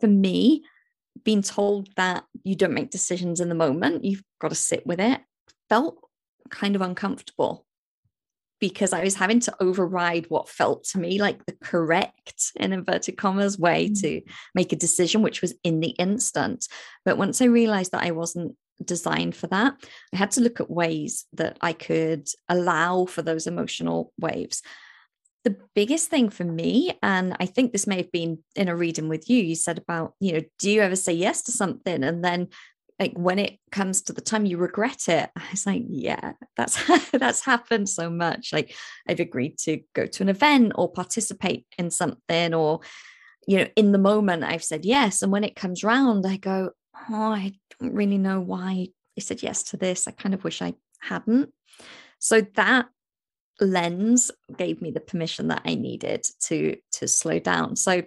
for 0.01 0.07
me, 0.07 0.65
being 1.23 1.43
told 1.43 1.89
that 1.97 2.25
you 2.43 2.57
don't 2.57 2.75
make 2.75 2.91
decisions 2.91 3.41
in 3.41 3.49
the 3.49 3.55
moment, 3.55 4.05
you've 4.05 4.25
got 4.41 4.49
to 4.49 4.55
sit 4.55 4.87
with 4.87 5.01
it, 5.01 5.21
felt 5.69 5.99
kind 6.51 6.77
of 6.77 6.83
uncomfortable 6.83 7.67
because 8.61 8.93
I 8.93 9.03
was 9.03 9.15
having 9.15 9.41
to 9.41 9.55
override 9.61 10.27
what 10.29 10.49
felt 10.49 10.85
to 10.85 10.99
me 10.99 11.21
like 11.21 11.45
the 11.45 11.57
correct, 11.63 12.53
in 12.57 12.73
inverted 12.73 13.17
commas, 13.17 13.59
way 13.59 13.91
mm. 13.91 14.01
to 14.01 14.23
make 14.55 14.73
a 14.73 14.77
decision, 14.77 15.23
which 15.23 15.43
was 15.43 15.55
in 15.65 15.81
the 15.81 15.91
instant. 15.91 16.67
But 17.05 17.19
once 17.19 17.43
I 17.43 17.47
realized 17.47 17.93
that 17.93 18.05
I 18.05 18.13
wasn't 18.13 18.57
designed 18.83 19.37
for 19.37 19.49
that, 19.49 19.75
I 20.13 20.17
had 20.17 20.31
to 20.33 20.41
look 20.41 20.61
at 20.61 20.71
ways 20.71 21.27
that 21.35 21.59
I 21.61 21.73
could 21.73 22.27
allow 22.49 23.05
for 23.07 23.23
those 23.23 23.47
emotional 23.47 24.13
waves 24.19 24.63
the 25.45 25.57
biggest 25.75 26.09
thing 26.09 26.31
for 26.31 26.45
me, 26.45 26.99
and 27.03 27.37
I 27.39 27.47
think 27.47 27.73
this 27.73 27.87
may 27.87 27.99
have 27.99 28.11
been 28.11 28.39
in 28.57 28.69
a 28.69 28.77
reading 28.77 29.09
with 29.09 29.29
you, 29.29 29.43
you 29.43 29.55
said 29.55 29.79
about, 29.79 30.15
you 30.19 30.33
know, 30.33 30.43
do 30.59 30.71
you 30.71 30.81
ever 30.81 30.97
say 30.97 31.13
yes 31.13 31.43
to 31.43 31.53
something? 31.53 32.03
And 32.03 32.25
then 32.25 32.49
like 32.99 33.13
when 33.15 33.39
it 33.39 33.59
comes 33.73 34.03
to 34.03 34.13
the 34.13 34.21
time 34.21 34.47
you 34.47 34.57
regret 34.57 35.09
it, 35.09 35.31
I 35.37 35.43
was 35.51 35.67
like, 35.67 35.85
yeah, 35.89 36.33
that's 36.57 37.11
that's 37.11 37.45
happened 37.45 37.89
so 37.89 38.11
much. 38.11 38.53
Like 38.53 38.75
I've 39.09 39.21
agreed 39.21 39.59
to 39.61 39.81
go 39.95 40.07
to 40.07 40.23
an 40.23 40.29
event 40.29 40.73
or 40.77 40.91
participate 40.91 41.67
in 41.79 41.91
something, 41.91 42.55
or 42.55 42.81
you 43.47 43.59
know, 43.59 43.67
in 43.77 43.93
the 43.93 43.99
moment 43.99 44.45
I've 44.45 44.65
said 44.65 44.85
yes. 44.85 45.23
And 45.23 45.31
when 45.31 45.45
it 45.45 45.57
comes 45.57 45.85
round, 45.85 46.27
I 46.27 46.37
go, 46.37 46.71
oh, 47.11 47.33
I 47.33 47.53
don't 47.79 47.95
really 47.95 48.19
know 48.19 48.41
why 48.41 48.89
I 49.19 49.21
said 49.21 49.43
yes 49.43 49.63
to 49.65 49.77
this. 49.77 50.09
I 50.09 50.13
kind 50.13 50.35
of 50.35 50.45
wish 50.45 50.63
I 50.63 50.75
hadn't. 51.01 51.53
So 52.19 52.41
that 52.55 52.87
lens 53.61 54.31
gave 54.57 54.83
me 54.83 54.91
the 54.91 55.01
permission 55.01 55.49
that 55.49 55.63
I 55.65 55.75
needed 55.75 56.27
to 56.45 56.77
to 56.93 57.09
slow 57.09 57.39
down. 57.39 57.77
So 57.77 58.03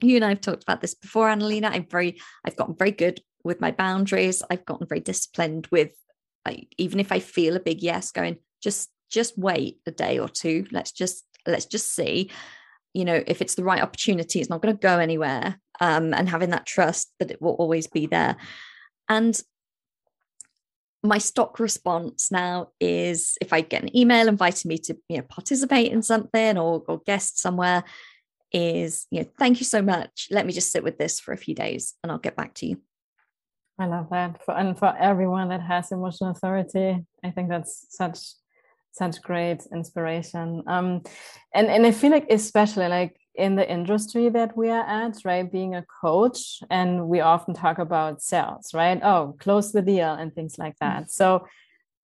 you 0.00 0.16
and 0.16 0.24
I've 0.24 0.40
talked 0.40 0.62
about 0.62 0.80
this 0.80 0.94
before, 0.94 1.28
Annalena. 1.28 1.70
I'm 1.70 1.86
very, 1.86 2.20
I've 2.44 2.56
gotten 2.56 2.76
very 2.76 2.92
good 2.92 3.20
with 3.42 3.60
my 3.60 3.72
boundaries. 3.72 4.42
I've 4.50 4.64
gotten 4.64 4.86
very 4.86 5.00
disciplined 5.00 5.66
with, 5.72 5.92
like, 6.46 6.72
even 6.78 7.00
if 7.00 7.10
I 7.12 7.18
feel 7.18 7.56
a 7.56 7.60
big 7.60 7.82
yes, 7.82 8.12
going 8.12 8.38
just 8.62 8.90
just 9.10 9.38
wait 9.38 9.78
a 9.86 9.90
day 9.90 10.18
or 10.18 10.28
two. 10.28 10.66
Let's 10.70 10.92
just 10.92 11.24
let's 11.46 11.66
just 11.66 11.94
see. 11.94 12.30
You 12.94 13.04
know, 13.04 13.22
if 13.26 13.40
it's 13.42 13.54
the 13.54 13.64
right 13.64 13.82
opportunity, 13.82 14.40
it's 14.40 14.50
not 14.50 14.62
going 14.62 14.74
to 14.74 14.80
go 14.80 14.98
anywhere. 14.98 15.60
Um, 15.80 16.12
and 16.12 16.28
having 16.28 16.50
that 16.50 16.66
trust 16.66 17.12
that 17.20 17.30
it 17.30 17.40
will 17.40 17.52
always 17.52 17.86
be 17.86 18.06
there. 18.06 18.36
And 19.08 19.40
my 21.02 21.18
stock 21.18 21.60
response 21.60 22.30
now 22.30 22.68
is 22.80 23.36
if 23.40 23.52
I 23.52 23.60
get 23.60 23.82
an 23.82 23.96
email 23.96 24.28
inviting 24.28 24.68
me 24.68 24.78
to 24.78 24.96
you 25.08 25.18
know 25.18 25.22
participate 25.22 25.92
in 25.92 26.02
something 26.02 26.58
or, 26.58 26.82
or 26.88 27.00
guest 27.06 27.38
somewhere, 27.38 27.84
is 28.52 29.06
you 29.10 29.20
know 29.20 29.28
thank 29.38 29.60
you 29.60 29.66
so 29.66 29.82
much. 29.82 30.28
Let 30.30 30.46
me 30.46 30.52
just 30.52 30.72
sit 30.72 30.84
with 30.84 30.98
this 30.98 31.20
for 31.20 31.32
a 31.32 31.38
few 31.38 31.54
days 31.54 31.94
and 32.02 32.10
I'll 32.10 32.18
get 32.18 32.36
back 32.36 32.54
to 32.54 32.66
you. 32.66 32.80
I 33.78 33.86
love 33.86 34.08
that. 34.10 34.44
For 34.44 34.56
and 34.56 34.76
for 34.78 34.96
everyone 34.98 35.48
that 35.50 35.62
has 35.62 35.92
emotional 35.92 36.30
authority, 36.30 37.04
I 37.24 37.30
think 37.30 37.48
that's 37.48 37.86
such 37.90 38.18
such 38.90 39.22
great 39.22 39.66
inspiration. 39.72 40.62
Um, 40.66 41.02
and 41.54 41.68
and 41.68 41.86
I 41.86 41.92
feel 41.92 42.10
like 42.10 42.26
especially 42.30 42.88
like 42.88 43.16
in 43.38 43.56
the 43.56 43.68
industry 43.68 44.28
that 44.28 44.56
we 44.56 44.68
are 44.68 44.86
at, 44.86 45.16
right? 45.24 45.50
Being 45.50 45.74
a 45.74 45.84
coach, 46.02 46.60
and 46.70 47.08
we 47.08 47.20
often 47.20 47.54
talk 47.54 47.78
about 47.78 48.20
sales, 48.20 48.74
right? 48.74 49.00
Oh, 49.02 49.36
close 49.38 49.72
the 49.72 49.82
deal 49.82 50.12
and 50.12 50.34
things 50.34 50.58
like 50.58 50.76
that. 50.80 51.02
Mm-hmm. 51.02 51.10
So 51.10 51.46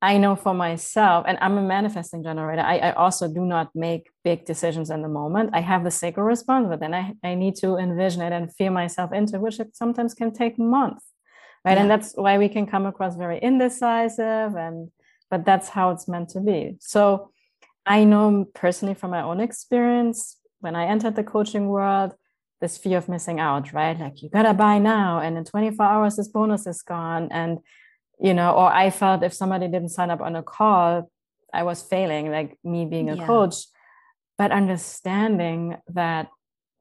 I 0.00 0.18
know 0.18 0.36
for 0.36 0.54
myself, 0.54 1.24
and 1.26 1.38
I'm 1.40 1.58
a 1.58 1.62
manifesting 1.62 2.22
generator, 2.22 2.62
I, 2.62 2.76
I, 2.78 2.92
also 2.92 3.26
do 3.26 3.40
not 3.40 3.70
make 3.74 4.10
big 4.22 4.44
decisions 4.44 4.90
in 4.90 5.00
the 5.00 5.08
moment. 5.08 5.50
I 5.54 5.60
have 5.60 5.82
the 5.82 5.90
sacral 5.90 6.26
response, 6.26 6.68
but 6.68 6.80
then 6.80 6.92
I, 6.92 7.14
I 7.24 7.34
need 7.34 7.56
to 7.56 7.76
envision 7.76 8.20
it 8.20 8.32
and 8.32 8.54
feel 8.54 8.70
myself 8.70 9.12
into 9.14 9.40
which 9.40 9.60
it 9.60 9.74
sometimes 9.74 10.12
can 10.12 10.30
take 10.32 10.58
months. 10.58 11.06
Right. 11.64 11.72
Yeah. 11.72 11.80
And 11.80 11.90
that's 11.90 12.12
why 12.14 12.36
we 12.36 12.50
can 12.50 12.66
come 12.66 12.84
across 12.84 13.16
very 13.16 13.38
indecisive 13.38 14.54
and 14.54 14.90
but 15.30 15.46
that's 15.46 15.70
how 15.70 15.90
it's 15.90 16.06
meant 16.06 16.28
to 16.30 16.40
be. 16.40 16.76
So 16.80 17.30
I 17.86 18.04
know 18.04 18.46
personally 18.54 18.94
from 18.94 19.10
my 19.10 19.22
own 19.22 19.40
experience, 19.40 20.36
when 20.64 20.74
I 20.74 20.86
entered 20.86 21.14
the 21.14 21.22
coaching 21.22 21.68
world, 21.68 22.14
this 22.60 22.78
fear 22.78 22.96
of 22.96 23.08
missing 23.08 23.38
out, 23.38 23.72
right? 23.74 23.98
Like 24.00 24.22
you 24.22 24.30
gotta 24.30 24.54
buy 24.54 24.78
now, 24.78 25.20
and 25.20 25.36
in 25.36 25.44
24 25.44 25.84
hours 25.84 26.16
this 26.16 26.28
bonus 26.28 26.66
is 26.66 26.80
gone. 26.82 27.28
And 27.30 27.58
you 28.18 28.32
know, 28.32 28.52
or 28.52 28.72
I 28.72 28.90
felt 28.90 29.22
if 29.22 29.34
somebody 29.34 29.68
didn't 29.68 29.90
sign 29.90 30.10
up 30.10 30.22
on 30.22 30.34
a 30.34 30.42
call, 30.42 31.10
I 31.52 31.62
was 31.64 31.82
failing, 31.82 32.30
like 32.30 32.58
me 32.64 32.86
being 32.86 33.10
a 33.10 33.16
yeah. 33.16 33.26
coach. 33.26 33.56
But 34.38 34.50
understanding 34.50 35.76
that, 35.92 36.28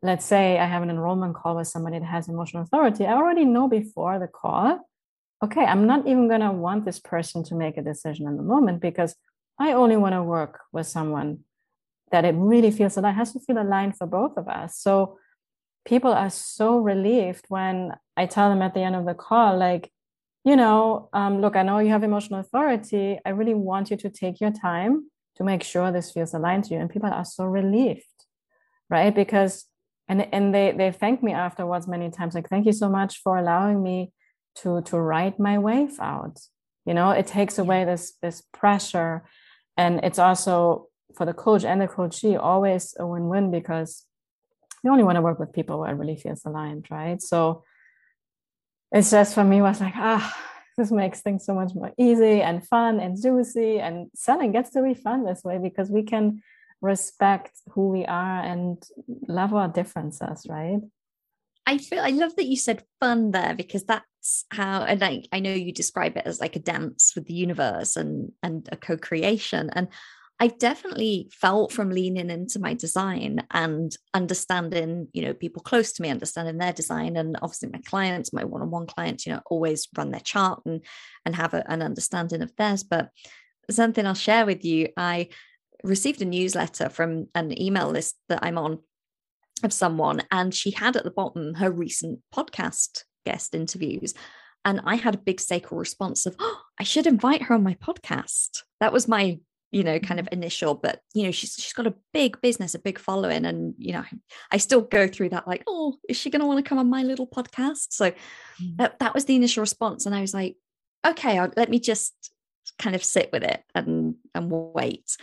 let's 0.02 0.26
say 0.26 0.58
I 0.58 0.66
have 0.66 0.82
an 0.82 0.90
enrollment 0.90 1.36
call 1.36 1.58
with 1.58 1.68
somebody 1.68 2.00
that 2.00 2.06
has 2.06 2.28
emotional 2.28 2.64
authority, 2.64 3.06
I 3.06 3.14
already 3.14 3.46
know 3.46 3.68
before 3.68 4.18
the 4.18 4.28
call, 4.28 4.80
okay, 5.44 5.66
I'm 5.66 5.86
not 5.86 6.08
even 6.08 6.30
gonna 6.30 6.54
want 6.54 6.86
this 6.86 7.00
person 7.00 7.44
to 7.46 7.56
make 7.56 7.78
a 7.78 7.82
decision 7.82 8.28
in 8.28 8.38
the 8.38 8.44
moment 8.44 8.80
because 8.80 9.16
I 9.60 9.74
only 9.74 9.98
want 9.98 10.14
to 10.14 10.24
work 10.24 10.62
with 10.72 10.88
someone 10.88 11.44
that 12.14 12.26
it 12.26 12.36
really 12.38 12.72
feels 12.72 12.96
aligned, 12.96 13.18
has 13.18 13.34
to 13.34 13.40
feel 13.40 13.58
aligned 13.58 13.98
for 13.98 14.08
both 14.08 14.38
of 14.38 14.48
us. 14.48 14.78
So 14.78 15.18
people 15.84 16.14
are 16.14 16.30
so 16.30 16.78
relieved 16.78 17.46
when 17.50 17.92
I 18.16 18.28
tell 18.28 18.50
them 18.50 18.62
at 18.62 18.74
the 18.74 18.82
end 18.82 18.96
of 18.96 19.06
the 19.06 19.16
call, 19.16 19.58
like, 19.58 19.92
you 20.46 20.56
know, 20.56 21.10
um, 21.12 21.42
look, 21.42 21.56
I 21.56 21.64
know 21.64 21.80
you 21.80 21.90
have 21.90 22.04
emotional 22.04 22.40
authority. 22.40 23.20
I 23.26 23.30
really 23.30 23.56
want 23.56 23.90
you 23.92 23.98
to 23.98 24.10
take 24.10 24.40
your 24.40 24.52
time 24.52 25.10
to 25.38 25.44
make 25.44 25.64
sure 25.64 25.92
this 25.92 26.12
feels 26.12 26.34
aligned 26.34 26.66
to 26.66 26.76
you. 26.76 26.80
And 26.80 26.90
people 26.90 27.10
are 27.10 27.26
so 27.26 27.46
relieved, 27.46 28.20
right? 28.90 29.14
Because 29.14 29.66
and 30.08 30.28
and 30.34 30.54
they 30.54 30.72
they 30.72 30.92
thank 30.92 31.24
me 31.24 31.34
afterwards 31.34 31.88
many 31.88 32.12
times, 32.12 32.36
like, 32.36 32.50
thank 32.50 32.66
you 32.66 32.74
so 32.74 32.90
much 32.90 33.22
for 33.24 33.38
allowing 33.38 33.82
me 33.82 34.12
to 34.60 34.82
to 34.84 35.00
write 35.00 35.40
my 35.40 35.58
wave 35.58 35.98
out. 36.00 36.38
You 36.86 36.94
know, 36.94 37.10
it 37.12 37.26
takes 37.26 37.58
away 37.58 37.86
this 37.86 38.14
this 38.22 38.44
pressure. 38.60 39.24
And 39.76 40.02
it's 40.04 40.20
also 40.20 40.90
for 41.16 41.26
the 41.26 41.34
coach 41.34 41.64
and 41.64 41.82
the 41.82 41.88
coachee 41.88 42.36
always 42.36 42.96
a 43.00 43.06
win-win 43.06 43.52
because 43.52 44.06
you 44.84 44.92
only 44.92 45.04
want 45.04 45.16
to 45.16 45.22
work 45.22 45.40
with 45.40 45.54
people 45.54 45.80
where 45.80 45.92
it 45.92 45.98
really 45.98 46.18
feels 46.18 46.46
aligned 46.46 46.88
right 46.90 47.22
so 47.22 47.64
it's 48.92 49.12
just 49.12 49.34
for 49.34 49.44
me 49.44 49.62
was 49.62 49.80
like 49.80 49.94
ah 49.96 50.36
this 50.78 50.92
makes 50.92 51.22
things 51.22 51.46
so 51.46 51.54
much 51.54 51.74
more 51.76 51.92
easy 51.98 52.42
and 52.42 52.68
fun 52.68 53.00
and 53.00 53.22
juicy 53.22 53.80
and 53.80 54.10
selling 54.16 54.52
gets 54.52 54.72
to 54.72 54.82
be 54.82 54.94
fun 54.94 55.24
this 55.24 55.44
way 55.44 55.60
because 55.60 55.90
we 55.90 56.04
can 56.04 56.42
respect 56.82 57.52
who 57.70 57.90
we 57.90 58.06
are 58.06 58.42
and 58.42 58.84
love 59.28 59.54
our 59.54 59.70
differences, 59.70 60.46
right? 60.50 60.82
I 61.66 61.78
feel 61.78 62.02
I 62.02 62.10
love 62.10 62.36
that 62.36 62.46
you 62.46 62.58
said 62.58 62.84
fun 63.00 63.32
there 63.32 63.56
because 63.56 63.86
that's 63.86 64.46
how 64.52 64.82
and 64.84 65.02
I, 65.02 65.24
I 65.32 65.40
know 65.40 65.54
you 65.54 65.72
describe 65.72 66.18
it 66.18 66.26
as 66.26 66.42
like 66.42 66.58
a 66.58 66.60
dance 66.60 67.14
with 67.16 67.26
the 67.26 67.34
universe 67.34 67.96
and 67.96 68.34
and 68.44 68.68
a 68.72 68.76
co-creation. 68.76 69.70
And 69.74 69.88
I've 70.40 70.58
definitely 70.58 71.30
felt 71.32 71.72
from 71.72 71.90
leaning 71.90 72.30
into 72.30 72.60
my 72.60 72.74
design 72.74 73.46
and 73.52 73.96
understanding, 74.14 75.08
you 75.14 75.22
know, 75.22 75.34
people 75.34 75.62
close 75.62 75.94
to 75.94 76.02
me, 76.02 76.10
understanding 76.10 76.58
their 76.58 76.74
design. 76.74 77.16
And 77.16 77.38
obviously 77.42 77.70
my 77.70 77.80
clients, 77.86 78.34
my 78.34 78.44
one-on-one 78.44 78.88
clients, 78.88 79.26
you 79.26 79.34
know, 79.34 79.42
always 79.46 79.88
run 79.96 80.12
their 80.12 80.20
chart 80.20 80.62
and 80.66 80.84
and 81.26 81.36
have 81.36 81.54
a, 81.54 81.70
an 81.72 81.82
understanding 81.82 82.42
of 82.42 82.54
theirs. 82.58 82.84
But 82.84 83.10
something 83.70 84.06
I'll 84.06 84.16
share 84.16 84.46
with 84.46 84.66
you, 84.66 84.90
I 84.98 85.30
received 85.84 86.22
a 86.22 86.26
newsletter 86.26 86.90
from 86.90 87.28
an 87.36 87.60
email 87.62 87.90
list 87.90 88.16
that 88.30 88.40
I'm 88.42 88.58
on 88.58 88.80
of 89.64 89.72
someone, 89.72 90.22
and 90.32 90.54
she 90.54 90.72
had 90.72 90.96
at 90.98 91.04
the 91.04 91.12
bottom 91.12 91.54
her 91.56 91.72
recent 91.72 92.20
podcast 92.34 93.04
guest 93.26 93.56
interviews. 93.56 94.14
And 94.66 94.82
I 94.86 94.96
had 94.96 95.16
a 95.16 95.20
big 95.20 95.40
sacral 95.40 95.80
response 95.80 96.26
of, 96.26 96.36
oh, 96.40 96.62
I 96.80 96.84
should 96.84 97.08
invite 97.08 97.44
her 97.44 97.56
on 97.56 97.64
my 97.64 97.76
podcast. 97.76 98.64
That 98.80 98.94
was 98.94 99.08
my, 99.08 99.40
you 99.74 99.84
know, 99.84 100.00
kind 100.00 100.20
of 100.20 100.28
mm-hmm. 100.28 100.42
initial, 100.42 100.76
but 100.76 101.02
you 101.14 101.24
know, 101.24 101.32
she's 101.32 101.56
she's 101.56 101.74
got 101.74 101.88
a 101.88 101.96
big 102.14 102.40
business, 102.42 102.76
a 102.76 102.80
big 102.80 103.00
following. 103.00 103.44
And, 103.46 103.74
you 103.78 103.92
know, 103.92 104.04
I 104.52 104.58
still 104.58 104.82
go 104.82 105.08
through 105.08 105.30
that 105.30 105.48
like, 105.48 105.64
oh, 105.68 105.98
is 106.08 106.16
she 106.16 106.30
gonna 106.30 106.48
want 106.48 106.64
to 106.64 106.70
come 106.70 106.78
on 106.78 106.90
my 106.90 107.04
little 107.04 107.28
podcast? 107.28 107.88
So 107.90 108.12
mm. 108.12 108.78
that, 108.78 109.00
that 109.00 109.14
was 109.14 109.26
the 109.26 109.36
initial 109.36 109.62
response. 109.62 110.06
And 110.06 110.16
I 110.16 110.22
was 110.22 110.34
like, 110.34 110.56
okay, 111.06 111.40
I'll, 111.40 111.52
let 111.58 111.70
me 111.70 111.80
just 111.80 112.14
kind 112.80 112.96
of 112.96 113.04
sit 113.04 113.32
with 113.34 113.44
it 113.44 113.64
and 113.76 114.16
and 114.36 114.50
wait. 114.52 115.18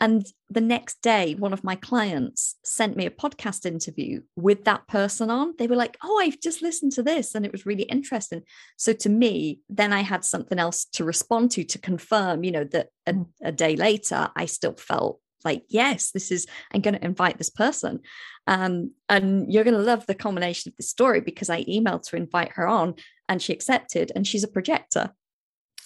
And 0.00 0.24
the 0.48 0.60
next 0.60 1.02
day, 1.02 1.34
one 1.34 1.52
of 1.52 1.64
my 1.64 1.74
clients 1.74 2.56
sent 2.64 2.96
me 2.96 3.04
a 3.04 3.10
podcast 3.10 3.66
interview 3.66 4.22
with 4.36 4.64
that 4.64 4.86
person 4.86 5.28
on. 5.30 5.54
They 5.58 5.66
were 5.66 5.76
like, 5.76 5.96
Oh, 6.02 6.20
I've 6.20 6.40
just 6.40 6.62
listened 6.62 6.92
to 6.92 7.02
this 7.02 7.34
and 7.34 7.44
it 7.44 7.52
was 7.52 7.66
really 7.66 7.82
interesting. 7.84 8.42
So 8.76 8.92
to 8.92 9.08
me, 9.08 9.60
then 9.68 9.92
I 9.92 10.02
had 10.02 10.24
something 10.24 10.58
else 10.58 10.84
to 10.92 11.04
respond 11.04 11.50
to 11.52 11.64
to 11.64 11.78
confirm, 11.78 12.44
you 12.44 12.52
know, 12.52 12.64
that 12.64 12.88
a, 13.06 13.14
mm. 13.14 13.26
a 13.42 13.50
day 13.50 13.74
later, 13.74 14.30
I 14.36 14.46
still 14.46 14.74
felt 14.74 15.20
like, 15.44 15.64
Yes, 15.68 16.12
this 16.12 16.30
is, 16.30 16.46
I'm 16.72 16.80
going 16.80 16.94
to 16.94 17.04
invite 17.04 17.38
this 17.38 17.50
person. 17.50 18.00
Um, 18.46 18.92
and 19.08 19.52
you're 19.52 19.64
going 19.64 19.76
to 19.76 19.82
love 19.82 20.06
the 20.06 20.14
combination 20.14 20.70
of 20.70 20.76
this 20.76 20.88
story 20.88 21.20
because 21.20 21.50
I 21.50 21.64
emailed 21.64 22.04
to 22.04 22.16
invite 22.16 22.52
her 22.52 22.68
on 22.68 22.94
and 23.28 23.42
she 23.42 23.52
accepted 23.52 24.12
and 24.14 24.26
she's 24.26 24.44
a 24.44 24.48
projector. 24.48 25.12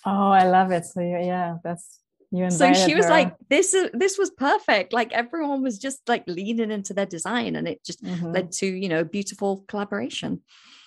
Oh, 0.05 0.31
I 0.31 0.49
love 0.49 0.71
it. 0.71 0.85
So 0.85 1.01
yeah, 1.01 1.57
that's 1.65 2.02
so 2.49 2.73
she 2.73 2.95
was 2.95 3.05
her. 3.05 3.11
like 3.11 3.35
this 3.51 3.75
is 3.75 3.91
this 3.93 4.17
was 4.17 4.31
perfect. 4.31 4.93
Like 4.93 5.13
everyone 5.13 5.63
was 5.63 5.79
just 5.79 6.01
like 6.09 6.25
leaning 6.27 6.71
into 6.71 6.95
their 6.95 7.07
design 7.07 7.57
and 7.57 7.69
it 7.69 7.85
just 7.85 8.03
mm-hmm. 8.03 8.33
led 8.33 8.53
to 8.53 8.67
you 8.67 8.89
know 8.89 9.05
beautiful 9.05 9.65
collaboration. 9.69 10.41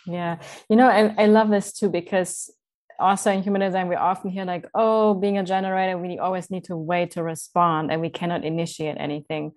Yeah. 0.07 0.39
You 0.69 0.75
know 0.75 0.89
and 0.89 1.19
I 1.19 1.27
love 1.27 1.49
this 1.49 1.71
too 1.71 1.89
because 1.89 2.51
also 2.99 3.29
in 3.31 3.43
human 3.43 3.61
design 3.61 3.87
we 3.89 3.95
often 3.95 4.31
hear 4.31 4.45
like 4.45 4.65
oh 4.73 5.13
being 5.13 5.37
a 5.37 5.43
generator 5.43 5.97
we 5.97 6.17
always 6.17 6.49
need 6.49 6.63
to 6.63 6.77
wait 6.77 7.11
to 7.11 7.21
respond 7.21 7.91
and 7.91 8.01
we 8.01 8.09
cannot 8.09 8.43
initiate 8.43 8.97
anything. 8.99 9.51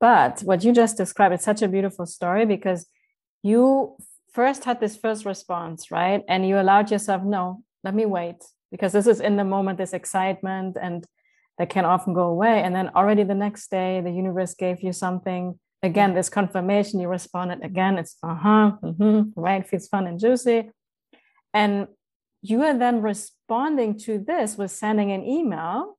But 0.00 0.40
what 0.40 0.64
you 0.64 0.72
just 0.72 0.96
described 0.96 1.34
it's 1.34 1.44
such 1.44 1.62
a 1.62 1.68
beautiful 1.68 2.06
story 2.06 2.46
because 2.46 2.86
you 3.44 3.96
first 4.32 4.64
had 4.64 4.80
this 4.80 4.96
first 4.96 5.24
response 5.24 5.92
right? 5.92 6.22
And 6.28 6.48
you 6.48 6.58
allowed 6.58 6.90
yourself 6.90 7.22
no 7.22 7.62
let 7.84 7.94
me 7.94 8.06
wait 8.06 8.42
because 8.72 8.92
this 8.92 9.06
is 9.06 9.20
in 9.20 9.36
the 9.36 9.44
moment 9.44 9.78
this 9.78 9.92
excitement 9.92 10.76
and 10.80 11.06
that 11.58 11.70
can 11.70 11.84
often 11.84 12.14
go 12.14 12.24
away. 12.24 12.62
And 12.62 12.74
then 12.74 12.90
already 12.96 13.22
the 13.22 13.34
next 13.34 13.70
day 13.70 14.00
the 14.00 14.10
universe 14.10 14.54
gave 14.54 14.82
you 14.82 14.92
something. 14.92 15.60
Again 15.84 16.14
this 16.14 16.28
confirmation 16.28 16.98
you 16.98 17.08
responded 17.08 17.62
again. 17.62 17.98
It's 17.98 18.16
uh-huh 18.22 18.72
mm-hmm, 18.82 19.38
right? 19.40 19.68
Feels 19.68 19.86
fun 19.86 20.06
and 20.06 20.18
juicy. 20.18 20.70
And 21.54 21.86
you 22.40 22.62
are 22.62 22.76
then 22.76 23.02
responding 23.02 23.98
to 24.00 24.18
this 24.18 24.56
with 24.56 24.70
sending 24.70 25.12
an 25.12 25.22
email. 25.24 25.98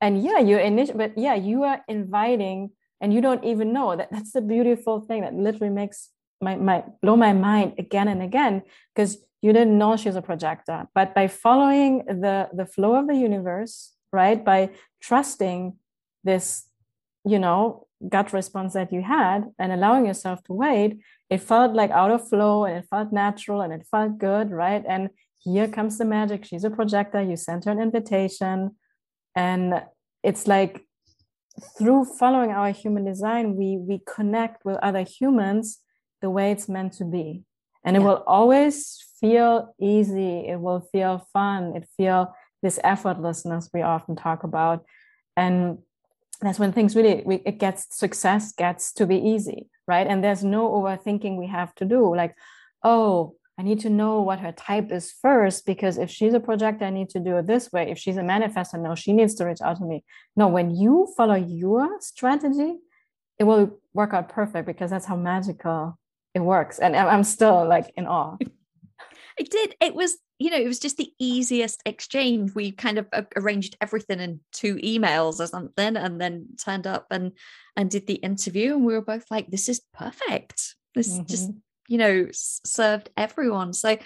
And 0.00 0.22
yeah 0.22 0.38
you're 0.38 0.60
initial 0.60 0.96
but 0.96 1.16
yeah 1.16 1.34
you 1.34 1.62
are 1.64 1.80
inviting 1.86 2.70
and 3.00 3.12
you 3.12 3.20
don't 3.20 3.44
even 3.44 3.72
know 3.72 3.94
that. 3.94 4.10
That's 4.12 4.32
the 4.32 4.40
beautiful 4.40 5.00
thing 5.00 5.20
that 5.20 5.34
literally 5.34 5.72
makes 5.72 6.08
my, 6.40 6.56
my 6.56 6.84
blow 7.02 7.16
my 7.16 7.32
mind 7.32 7.74
again 7.78 8.08
and 8.08 8.22
again 8.22 8.62
because 8.94 9.18
you 9.42 9.52
didn't 9.52 9.78
know 9.78 9.96
she's 9.96 10.16
a 10.16 10.22
projector 10.22 10.86
but 10.94 11.14
by 11.14 11.26
following 11.28 12.04
the 12.06 12.48
the 12.52 12.66
flow 12.66 12.94
of 12.94 13.06
the 13.06 13.14
universe 13.14 13.92
right 14.12 14.44
by 14.44 14.70
trusting 15.00 15.74
this 16.24 16.64
you 17.24 17.38
know 17.38 17.86
gut 18.08 18.32
response 18.32 18.74
that 18.74 18.92
you 18.92 19.02
had 19.02 19.44
and 19.58 19.72
allowing 19.72 20.06
yourself 20.06 20.42
to 20.44 20.52
wait 20.52 21.00
it 21.30 21.38
felt 21.38 21.74
like 21.74 21.90
out 21.90 22.10
of 22.10 22.26
flow 22.28 22.64
and 22.64 22.78
it 22.78 22.86
felt 22.88 23.12
natural 23.12 23.60
and 23.60 23.72
it 23.72 23.86
felt 23.90 24.18
good 24.18 24.50
right? 24.50 24.84
And 24.88 25.10
here 25.38 25.68
comes 25.68 25.98
the 25.98 26.04
magic. 26.04 26.44
She's 26.44 26.64
a 26.64 26.70
projector. 26.70 27.22
You 27.22 27.36
sent 27.36 27.66
her 27.66 27.70
an 27.70 27.80
invitation. 27.80 28.76
And 29.34 29.82
it's 30.22 30.46
like 30.46 30.84
through 31.76 32.04
following 32.04 32.50
our 32.50 32.70
human 32.70 33.04
design 33.04 33.56
we 33.56 33.76
we 33.78 34.00
connect 34.06 34.64
with 34.64 34.76
other 34.76 35.02
humans 35.02 35.78
the 36.22 36.30
way 36.30 36.50
it's 36.50 36.68
meant 36.68 36.92
to 36.94 37.04
be. 37.04 37.44
And 37.84 37.96
it 37.96 38.00
yeah. 38.00 38.06
will 38.06 38.24
always 38.26 39.04
feel 39.20 39.74
easy 39.80 40.48
it 40.48 40.60
will 40.60 40.80
feel 40.80 41.26
fun 41.32 41.74
it 41.76 41.88
feel 41.96 42.34
this 42.62 42.78
effortlessness 42.84 43.70
we 43.72 43.82
often 43.82 44.16
talk 44.16 44.44
about. 44.44 44.84
And 45.36 45.78
that's 46.40 46.58
when 46.58 46.72
things 46.72 46.94
really 46.94 47.22
we, 47.24 47.36
it 47.46 47.58
gets 47.58 47.96
success 47.96 48.52
gets 48.52 48.92
to 48.94 49.06
be 49.06 49.16
easy 49.16 49.68
right? 49.86 50.06
And 50.06 50.22
there's 50.22 50.44
no 50.44 50.70
overthinking 50.70 51.36
we 51.36 51.46
have 51.46 51.74
to 51.76 51.84
do 51.84 52.14
like 52.14 52.34
oh 52.84 53.34
i 53.58 53.62
need 53.62 53.80
to 53.80 53.90
know 53.90 54.22
what 54.22 54.38
her 54.38 54.52
type 54.52 54.92
is 54.92 55.12
first 55.20 55.66
because 55.66 55.98
if 55.98 56.10
she's 56.10 56.32
a 56.32 56.38
projector 56.38 56.84
i 56.84 56.90
need 56.90 57.08
to 57.10 57.18
do 57.18 57.36
it 57.38 57.46
this 57.46 57.72
way. 57.72 57.90
If 57.90 57.98
she's 57.98 58.16
a 58.16 58.22
manifestor 58.22 58.80
no 58.80 58.94
she 58.94 59.12
needs 59.12 59.34
to 59.36 59.44
reach 59.44 59.60
out 59.60 59.78
to 59.78 59.84
me. 59.84 60.04
No 60.36 60.46
when 60.48 60.70
you 60.70 61.08
follow 61.16 61.34
your 61.34 62.00
strategy 62.00 62.78
it 63.38 63.44
will 63.44 63.78
work 63.94 64.14
out 64.14 64.28
perfect 64.28 64.66
because 64.66 64.90
that's 64.90 65.06
how 65.06 65.16
magical 65.16 65.98
it 66.34 66.40
works. 66.40 66.78
And 66.78 66.94
i'm 66.94 67.24
still 67.24 67.66
like 67.66 67.92
in 67.96 68.06
awe 68.06 68.36
it 69.38 69.50
did. 69.50 69.74
It 69.80 69.94
was 69.94 70.16
you 70.38 70.50
know 70.50 70.56
it 70.56 70.66
was 70.66 70.78
just 70.78 70.96
the 70.96 71.12
easiest 71.18 71.82
exchange. 71.86 72.54
We 72.54 72.72
kind 72.72 72.98
of 72.98 73.06
arranged 73.36 73.76
everything 73.80 74.20
in 74.20 74.40
two 74.52 74.76
emails 74.76 75.40
or 75.40 75.46
something 75.46 75.96
and 75.96 76.20
then 76.20 76.48
turned 76.62 76.86
up 76.86 77.06
and 77.10 77.32
and 77.76 77.90
did 77.90 78.06
the 78.06 78.14
interview 78.14 78.74
and 78.74 78.84
we 78.84 78.94
were 78.94 79.02
both 79.02 79.30
like 79.30 79.50
this 79.50 79.68
is 79.68 79.80
perfect. 79.94 80.74
This 80.94 81.12
mm-hmm. 81.12 81.26
just 81.26 81.50
you 81.88 81.98
know 81.98 82.28
served 82.32 83.10
everyone. 83.16 83.72
So 83.72 83.96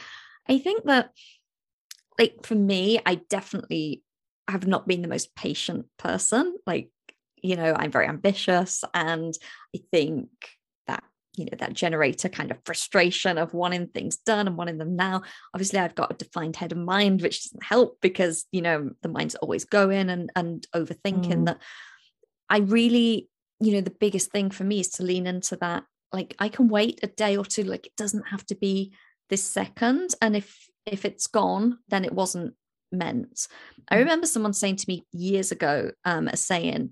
i 0.49 0.59
think 0.59 0.85
that 0.87 1.11
like 2.19 2.35
for 2.45 2.57
me 2.57 2.99
i 3.07 3.15
definitely 3.15 4.03
have 4.49 4.67
not 4.67 4.89
been 4.89 5.03
the 5.03 5.09
most 5.09 5.35
patient 5.37 5.87
person. 5.99 6.57
Like 6.67 6.91
you 7.43 7.57
know 7.57 7.75
i'm 7.77 7.91
very 7.91 8.07
ambitious 8.07 8.85
and 8.95 9.35
i 9.75 9.81
think 9.91 10.29
you 11.37 11.47
know 11.47 11.57
that 11.59 11.73
generator 11.73 12.29
kind 12.29 12.51
of 12.51 12.59
frustration 12.65 13.39
of 13.39 13.55
wanting 13.55 13.89
things 13.89 14.17
done 14.19 14.47
and 14.47 14.57
wanting 14.57 14.79
them 14.79 14.97
now. 14.97 15.23
Obviously 15.55 15.79
i've 15.79 15.95
got 15.95 16.13
a 16.13 16.17
defined 16.17 16.57
head 16.57 16.73
of 16.73 16.79
mind 16.79 17.23
which 17.23 17.45
doesn't 17.45 17.63
help 17.63 17.99
because 18.01 18.47
you 18.53 18.63
know 18.63 18.91
the 19.03 19.09
mind's 19.09 19.35
always 19.37 19.65
going 19.65 20.11
and 20.11 20.31
and 20.37 20.67
overthinking 20.75 21.33
mm. 21.33 21.47
that. 21.47 21.59
I 22.49 22.59
really 22.59 23.29
you 23.61 23.73
know 23.73 23.81
the 23.81 23.91
biggest 23.91 24.31
thing 24.31 24.51
for 24.51 24.65
me 24.65 24.81
is 24.81 24.91
to 24.91 25.03
lean 25.03 25.27
into 25.27 25.57
that. 25.57 25.85
Like 26.13 26.35
i 26.39 26.49
can 26.49 26.69
wait 26.69 27.01
a 27.03 27.07
day 27.07 27.37
or 27.37 27.45
two 27.45 27.65
like 27.65 27.87
it 27.87 27.97
doesn't 27.97 28.29
have 28.29 28.45
to 28.47 28.55
be 28.55 28.93
this 29.31 29.43
second. 29.43 30.15
And 30.21 30.37
if 30.37 30.69
if 30.85 31.05
it's 31.05 31.27
gone 31.27 31.79
then 31.89 32.05
it 32.05 32.13
wasn't 32.13 32.55
meant. 32.91 33.33
Mm. 33.35 33.49
i 33.89 33.97
remember 33.97 34.27
someone 34.27 34.53
saying 34.53 34.77
to 34.77 34.85
me 34.89 35.07
years 35.13 35.51
ago 35.51 35.93
um 36.05 36.29
a 36.29 36.37
saying 36.37 36.91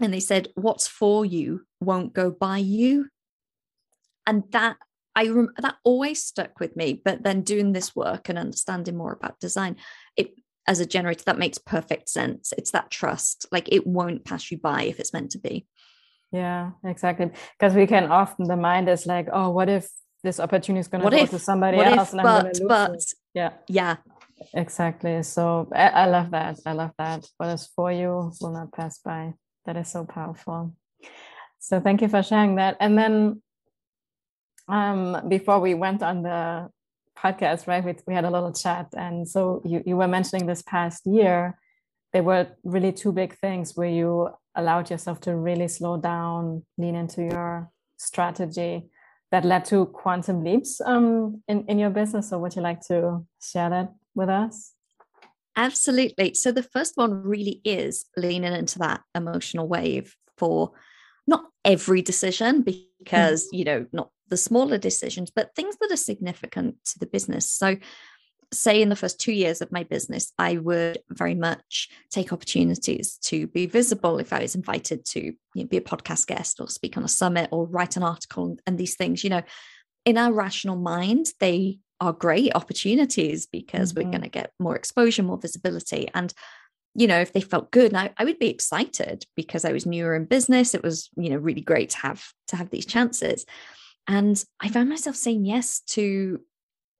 and 0.00 0.12
they 0.12 0.20
said 0.20 0.48
what's 0.54 0.86
for 0.86 1.24
you 1.24 1.62
won't 1.80 2.12
go 2.12 2.30
by 2.30 2.58
you 2.58 3.08
and 4.28 4.44
that 4.50 4.76
I 5.16 5.28
rem- 5.28 5.54
that 5.58 5.76
always 5.82 6.22
stuck 6.22 6.60
with 6.60 6.76
me. 6.76 7.00
But 7.04 7.24
then 7.24 7.40
doing 7.40 7.72
this 7.72 7.96
work 7.96 8.28
and 8.28 8.38
understanding 8.38 8.96
more 8.96 9.12
about 9.12 9.40
design, 9.40 9.76
it 10.16 10.34
as 10.68 10.78
a 10.78 10.86
generator 10.86 11.24
that 11.24 11.38
makes 11.38 11.58
perfect 11.58 12.10
sense. 12.10 12.52
It's 12.56 12.70
that 12.72 12.90
trust, 12.90 13.46
like 13.50 13.72
it 13.72 13.86
won't 13.86 14.24
pass 14.24 14.50
you 14.50 14.58
by 14.58 14.82
if 14.82 15.00
it's 15.00 15.14
meant 15.14 15.30
to 15.32 15.38
be. 15.38 15.66
Yeah, 16.30 16.72
exactly. 16.84 17.30
Because 17.58 17.74
we 17.74 17.86
can 17.86 18.12
often 18.12 18.46
the 18.46 18.56
mind 18.56 18.88
is 18.88 19.06
like, 19.06 19.28
oh, 19.32 19.48
what 19.50 19.70
if 19.70 19.88
this 20.22 20.38
opportunity 20.38 20.80
is 20.80 20.88
going 20.88 21.02
to 21.02 21.10
go 21.10 21.16
if, 21.16 21.30
to 21.30 21.38
somebody 21.38 21.78
else? 21.78 22.12
If, 22.12 22.18
and 22.18 22.22
but, 22.22 22.60
I'm 22.60 22.68
but, 22.68 22.90
it. 22.92 23.04
yeah, 23.32 23.52
yeah, 23.66 23.96
exactly. 24.52 25.22
So 25.22 25.70
I, 25.74 25.88
I 25.88 26.06
love 26.06 26.30
that. 26.32 26.60
I 26.66 26.72
love 26.74 26.92
that. 26.98 27.26
What 27.38 27.48
is 27.48 27.66
for 27.74 27.90
you 27.90 28.30
will 28.40 28.52
not 28.52 28.72
pass 28.72 28.98
by. 28.98 29.32
That 29.64 29.78
is 29.78 29.88
so 29.88 30.04
powerful. 30.04 30.74
So 31.60 31.80
thank 31.80 32.02
you 32.02 32.08
for 32.08 32.22
sharing 32.22 32.56
that. 32.56 32.76
And 32.78 32.96
then 32.96 33.42
um, 34.68 35.28
before 35.28 35.60
we 35.60 35.74
went 35.74 36.02
on 36.02 36.22
the 36.22 36.70
podcast, 37.16 37.66
right? 37.66 37.84
We, 37.84 37.94
we 38.06 38.14
had 38.14 38.24
a 38.24 38.30
little 38.30 38.52
chat. 38.52 38.88
And 38.96 39.28
so 39.28 39.62
you, 39.64 39.82
you 39.84 39.96
were 39.96 40.08
mentioning 40.08 40.46
this 40.46 40.62
past 40.62 41.06
year, 41.06 41.58
there 42.12 42.22
were 42.22 42.46
really 42.64 42.92
two 42.92 43.12
big 43.12 43.36
things 43.38 43.76
where 43.76 43.88
you 43.88 44.30
allowed 44.54 44.90
yourself 44.90 45.20
to 45.22 45.36
really 45.36 45.68
slow 45.68 45.96
down, 45.96 46.64
lean 46.76 46.94
into 46.94 47.22
your 47.22 47.70
strategy 47.96 48.88
that 49.30 49.44
led 49.44 49.64
to 49.66 49.86
quantum 49.86 50.42
leaps 50.42 50.80
um, 50.80 51.42
in, 51.48 51.64
in 51.66 51.78
your 51.78 51.90
business. 51.90 52.30
So 52.30 52.38
would 52.38 52.56
you 52.56 52.62
like 52.62 52.80
to 52.86 53.26
share 53.42 53.68
that 53.70 53.92
with 54.14 54.28
us? 54.28 54.72
Absolutely. 55.56 56.34
So 56.34 56.52
the 56.52 56.62
first 56.62 56.96
one 56.96 57.22
really 57.22 57.60
is 57.64 58.06
leaning 58.16 58.52
into 58.52 58.78
that 58.78 59.02
emotional 59.14 59.68
wave 59.68 60.14
for 60.38 60.72
not 61.26 61.44
every 61.64 62.00
decision 62.00 62.62
because, 62.62 63.44
mm. 63.46 63.58
you 63.58 63.64
know, 63.64 63.86
not 63.92 64.10
the 64.28 64.36
smaller 64.36 64.78
decisions, 64.78 65.30
but 65.30 65.54
things 65.54 65.76
that 65.80 65.92
are 65.92 65.96
significant 65.96 66.76
to 66.86 66.98
the 66.98 67.06
business. 67.06 67.50
So 67.50 67.76
say 68.52 68.80
in 68.80 68.88
the 68.88 68.96
first 68.96 69.20
two 69.20 69.32
years 69.32 69.60
of 69.60 69.72
my 69.72 69.82
business, 69.82 70.32
I 70.38 70.56
would 70.56 70.98
very 71.10 71.34
much 71.34 71.88
take 72.10 72.32
opportunities 72.32 73.18
to 73.24 73.46
be 73.46 73.66
visible 73.66 74.18
if 74.18 74.32
I 74.32 74.40
was 74.40 74.54
invited 74.54 75.04
to 75.06 75.20
you 75.20 75.36
know, 75.54 75.66
be 75.66 75.76
a 75.76 75.82
podcast 75.82 76.26
guest 76.26 76.60
or 76.60 76.68
speak 76.68 76.96
on 76.96 77.04
a 77.04 77.08
summit 77.08 77.48
or 77.52 77.66
write 77.66 77.96
an 77.96 78.02
article 78.02 78.56
and 78.66 78.78
these 78.78 78.96
things, 78.96 79.22
you 79.22 79.30
know, 79.30 79.42
in 80.04 80.16
our 80.16 80.32
rational 80.32 80.76
mind, 80.76 81.26
they 81.40 81.78
are 82.00 82.12
great 82.12 82.52
opportunities 82.54 83.46
because 83.46 83.92
mm-hmm. 83.92 84.04
we're 84.04 84.10
going 84.10 84.22
to 84.22 84.28
get 84.28 84.52
more 84.58 84.76
exposure, 84.76 85.22
more 85.22 85.38
visibility. 85.38 86.08
And, 86.14 86.32
you 86.94 87.06
know, 87.06 87.20
if 87.20 87.32
they 87.32 87.40
felt 87.40 87.70
good, 87.70 87.94
I, 87.94 88.10
I 88.16 88.24
would 88.24 88.38
be 88.38 88.48
excited 88.48 89.26
because 89.36 89.64
I 89.64 89.72
was 89.72 89.84
newer 89.84 90.14
in 90.14 90.24
business. 90.24 90.74
It 90.74 90.82
was, 90.82 91.10
you 91.16 91.28
know, 91.28 91.36
really 91.36 91.60
great 91.60 91.90
to 91.90 91.98
have 91.98 92.32
to 92.48 92.56
have 92.56 92.70
these 92.70 92.86
chances. 92.86 93.44
And 94.08 94.42
I 94.58 94.68
found 94.68 94.88
myself 94.88 95.16
saying 95.16 95.44
yes 95.44 95.80
to 95.88 96.40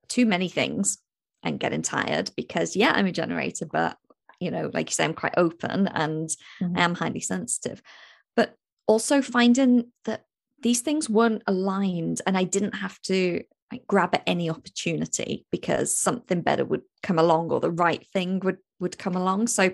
too 0.09 0.25
many 0.25 0.47
things 0.47 0.97
and 1.43 1.59
getting 1.59 1.81
tired 1.81 2.31
because 2.35 2.75
yeah 2.75 2.91
i'm 2.91 3.05
a 3.05 3.11
generator 3.11 3.65
but 3.65 3.97
you 4.39 4.51
know 4.51 4.69
like 4.73 4.89
you 4.89 4.93
say 4.93 5.05
i'm 5.05 5.13
quite 5.13 5.33
open 5.37 5.87
and 5.87 6.29
mm-hmm. 6.61 6.77
i 6.77 6.81
am 6.81 6.95
highly 6.95 7.19
sensitive 7.19 7.81
but 8.35 8.55
also 8.87 9.21
finding 9.21 9.91
that 10.05 10.25
these 10.61 10.81
things 10.81 11.09
weren't 11.09 11.43
aligned 11.47 12.21
and 12.27 12.37
i 12.37 12.43
didn't 12.43 12.75
have 12.75 12.99
to 13.01 13.41
like, 13.71 13.85
grab 13.87 14.15
at 14.15 14.23
any 14.25 14.49
opportunity 14.49 15.45
because 15.51 15.95
something 15.95 16.41
better 16.41 16.65
would 16.65 16.81
come 17.03 17.19
along 17.19 17.51
or 17.51 17.59
the 17.59 17.71
right 17.71 18.05
thing 18.11 18.39
would 18.39 18.57
would 18.79 18.97
come 18.97 19.15
along 19.15 19.47
so 19.47 19.71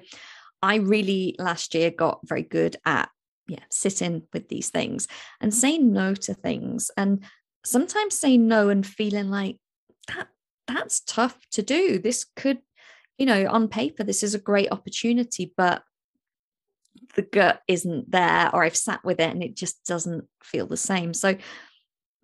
i 0.61 0.75
really 0.75 1.35
last 1.39 1.73
year 1.73 1.89
got 1.89 2.19
very 2.25 2.43
good 2.43 2.75
at 2.85 3.09
yeah 3.47 3.63
sit 3.69 4.01
in 4.01 4.23
with 4.34 4.49
these 4.49 4.69
things 4.69 5.08
and 5.41 5.51
mm. 5.51 5.55
say 5.55 5.77
no 5.77 6.13
to 6.13 6.34
things 6.34 6.91
and 6.97 7.23
sometimes 7.63 8.17
say 8.17 8.38
no 8.38 8.69
and 8.69 8.86
feeling 8.86 9.29
like 9.29 9.58
that 10.08 10.27
that's 10.67 11.01
tough 11.01 11.38
to 11.51 11.62
do. 11.62 11.99
This 11.99 12.25
could, 12.36 12.60
you 13.17 13.25
know, 13.25 13.47
on 13.47 13.67
paper, 13.67 14.03
this 14.03 14.23
is 14.23 14.34
a 14.34 14.39
great 14.39 14.71
opportunity, 14.71 15.53
but 15.55 15.84
the 17.15 17.21
gut 17.21 17.62
isn't 17.67 18.10
there, 18.12 18.49
or 18.53 18.63
I've 18.63 18.77
sat 18.77 19.03
with 19.03 19.19
it 19.19 19.29
and 19.29 19.43
it 19.43 19.55
just 19.55 19.86
doesn't 19.86 20.25
feel 20.43 20.65
the 20.67 20.77
same. 20.77 21.13
So 21.13 21.36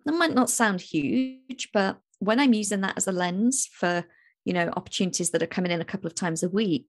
that 0.04 0.12
might 0.12 0.34
not 0.34 0.50
sound 0.50 0.80
huge, 0.80 1.68
but 1.72 1.98
when 2.18 2.40
I'm 2.40 2.52
using 2.52 2.80
that 2.82 2.96
as 2.96 3.06
a 3.06 3.12
lens 3.12 3.68
for, 3.72 4.04
you 4.44 4.52
know, 4.52 4.70
opportunities 4.76 5.30
that 5.30 5.42
are 5.42 5.46
coming 5.46 5.70
in 5.70 5.80
a 5.80 5.86
couple 5.86 6.06
of 6.06 6.14
times 6.14 6.42
a 6.42 6.48
week 6.48 6.86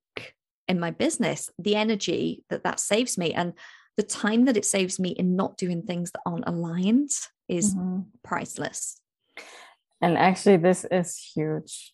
in 0.67 0.80
my 0.80 0.91
business, 0.91 1.50
the 1.60 1.76
energy 1.76 2.43
that 2.50 2.63
that 2.63 2.80
saves 2.80 3.17
me 3.17 3.34
and 3.34 3.54
the 3.97 4.03
time 4.03 4.45
that 4.45 4.58
it 4.58 4.65
saves 4.65 4.99
me 4.99 5.10
in 5.10 5.36
not 5.36 5.58
doing 5.58 5.84
things 5.84 6.12
that 6.12 6.21
aren't 6.25 6.47
aligned 6.47 7.12
is 7.47 7.75
mm-hmm. 7.75 8.01
priceless. 8.23 8.99
And 10.01 10.17
actually, 10.17 10.58
this 10.58 10.86
is 10.89 11.15
huge 11.36 11.93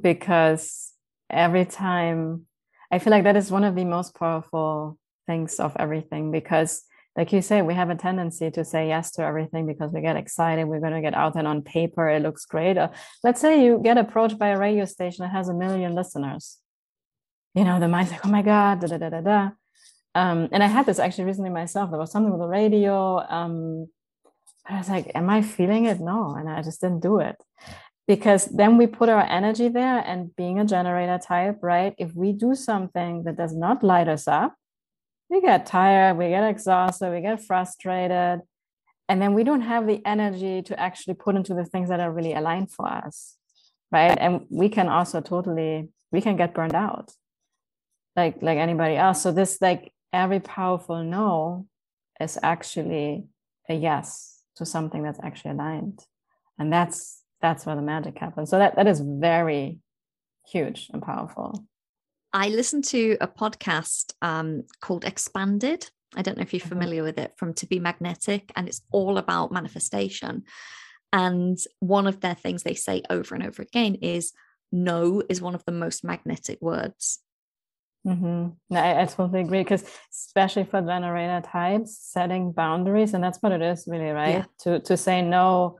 because 0.00 0.92
every 1.30 1.64
time 1.64 2.46
I 2.90 2.98
feel 2.98 3.10
like 3.10 3.24
that 3.24 3.36
is 3.36 3.50
one 3.50 3.64
of 3.64 3.74
the 3.74 3.84
most 3.84 4.14
powerful 4.14 4.98
things 5.26 5.60
of 5.60 5.76
everything 5.78 6.30
because 6.30 6.82
like 7.16 7.32
you 7.32 7.42
say, 7.42 7.60
we 7.60 7.74
have 7.74 7.90
a 7.90 7.94
tendency 7.94 8.50
to 8.50 8.64
say 8.64 8.88
yes 8.88 9.10
to 9.12 9.22
everything 9.22 9.66
because 9.66 9.92
we 9.92 10.00
get 10.00 10.16
excited. 10.16 10.64
We're 10.64 10.80
going 10.80 10.94
to 10.94 11.02
get 11.02 11.14
out 11.14 11.36
and 11.36 11.46
on 11.46 11.60
paper, 11.60 12.08
it 12.08 12.22
looks 12.22 12.46
great. 12.46 12.78
Or 12.78 12.90
let's 13.22 13.40
say 13.40 13.62
you 13.62 13.80
get 13.84 13.98
approached 13.98 14.38
by 14.38 14.48
a 14.48 14.58
radio 14.58 14.86
station 14.86 15.22
that 15.22 15.32
has 15.32 15.48
a 15.48 15.54
million 15.54 15.94
listeners. 15.94 16.56
You 17.54 17.64
know, 17.64 17.78
the 17.78 17.88
mind's 17.88 18.10
like, 18.12 18.24
oh 18.24 18.30
my 18.30 18.40
God, 18.40 18.80
da 18.80 18.86
da 18.86 18.96
da 18.96 19.10
da 19.10 19.20
da. 19.20 19.50
Um, 20.14 20.48
and 20.52 20.62
I 20.62 20.66
had 20.66 20.86
this 20.86 20.98
actually 20.98 21.24
recently 21.24 21.50
myself. 21.50 21.90
There 21.90 21.98
was 21.98 22.12
something 22.12 22.32
with 22.32 22.40
the 22.40 22.46
radio. 22.46 23.18
Um, 23.28 23.88
I 24.66 24.78
was 24.78 24.88
like, 24.88 25.10
am 25.14 25.30
I 25.30 25.42
feeling 25.42 25.86
it? 25.86 26.00
No. 26.00 26.34
And 26.34 26.48
I 26.48 26.62
just 26.62 26.80
didn't 26.80 27.00
do 27.00 27.18
it. 27.18 27.36
Because 28.06 28.46
then 28.46 28.76
we 28.78 28.86
put 28.86 29.08
our 29.08 29.22
energy 29.22 29.68
there, 29.68 29.98
and 29.98 30.34
being 30.36 30.58
a 30.58 30.64
generator 30.64 31.18
type, 31.18 31.58
right? 31.62 31.94
If 31.98 32.14
we 32.14 32.32
do 32.32 32.54
something 32.54 33.22
that 33.24 33.36
does 33.36 33.54
not 33.54 33.82
light 33.82 34.08
us 34.08 34.26
up, 34.26 34.54
we 35.30 35.40
get 35.40 35.66
tired, 35.66 36.18
we 36.18 36.28
get 36.28 36.44
exhausted, 36.48 37.10
we 37.10 37.20
get 37.20 37.42
frustrated. 37.42 38.40
And 39.08 39.22
then 39.22 39.34
we 39.34 39.44
don't 39.44 39.62
have 39.62 39.86
the 39.86 40.04
energy 40.04 40.62
to 40.62 40.78
actually 40.78 41.14
put 41.14 41.36
into 41.36 41.54
the 41.54 41.64
things 41.64 41.88
that 41.88 42.00
are 42.00 42.12
really 42.12 42.34
aligned 42.34 42.70
for 42.70 42.86
us. 42.86 43.36
Right. 43.90 44.16
And 44.18 44.46
we 44.50 44.68
can 44.68 44.88
also 44.88 45.20
totally, 45.20 45.88
we 46.10 46.20
can 46.20 46.36
get 46.36 46.54
burned 46.54 46.74
out 46.74 47.12
like 48.16 48.42
like 48.42 48.58
anybody 48.58 48.96
else. 48.96 49.22
So 49.22 49.32
this 49.32 49.60
like 49.60 49.91
every 50.12 50.40
powerful 50.40 51.02
no 51.02 51.66
is 52.20 52.38
actually 52.42 53.24
a 53.68 53.74
yes 53.74 54.42
to 54.56 54.66
something 54.66 55.02
that's 55.02 55.20
actually 55.22 55.52
aligned. 55.52 56.04
And 56.58 56.72
that's 56.72 57.22
that's 57.40 57.66
where 57.66 57.76
the 57.76 57.82
magic 57.82 58.18
happens. 58.18 58.50
So 58.50 58.58
that 58.58 58.76
that 58.76 58.86
is 58.86 59.00
very 59.00 59.78
huge 60.46 60.90
and 60.92 61.02
powerful. 61.02 61.64
I 62.32 62.48
listened 62.48 62.84
to 62.86 63.16
a 63.20 63.28
podcast 63.28 64.12
um, 64.22 64.64
called 64.80 65.04
expanded. 65.04 65.90
I 66.14 66.22
don't 66.22 66.36
know 66.36 66.42
if 66.42 66.52
you're 66.52 66.60
mm-hmm. 66.60 66.68
familiar 66.68 67.02
with 67.02 67.18
it 67.18 67.32
from 67.36 67.54
to 67.54 67.66
be 67.66 67.78
magnetic 67.78 68.52
and 68.56 68.68
it's 68.68 68.82
all 68.90 69.18
about 69.18 69.52
manifestation. 69.52 70.44
And 71.12 71.58
one 71.80 72.06
of 72.06 72.20
their 72.20 72.34
things 72.34 72.62
they 72.62 72.74
say 72.74 73.02
over 73.10 73.34
and 73.34 73.44
over 73.44 73.62
again 73.62 73.96
is 73.96 74.32
no 74.70 75.22
is 75.28 75.42
one 75.42 75.54
of 75.54 75.64
the 75.66 75.72
most 75.72 76.02
magnetic 76.02 76.60
words 76.62 77.18
Mm-hmm. 78.06 78.48
No, 78.70 78.80
I, 78.80 79.02
I, 79.02 79.04
totally 79.04 79.42
agree 79.42 79.60
because 79.60 79.84
especially 80.12 80.64
for 80.64 80.82
generator 80.82 81.40
types, 81.40 81.96
setting 82.00 82.50
boundaries, 82.50 83.14
and 83.14 83.22
that's 83.22 83.38
what 83.40 83.52
it 83.52 83.62
is 83.62 83.84
really, 83.86 84.10
right? 84.10 84.38
Yeah. 84.38 84.44
To 84.62 84.80
to 84.80 84.96
say 84.96 85.22
no 85.22 85.78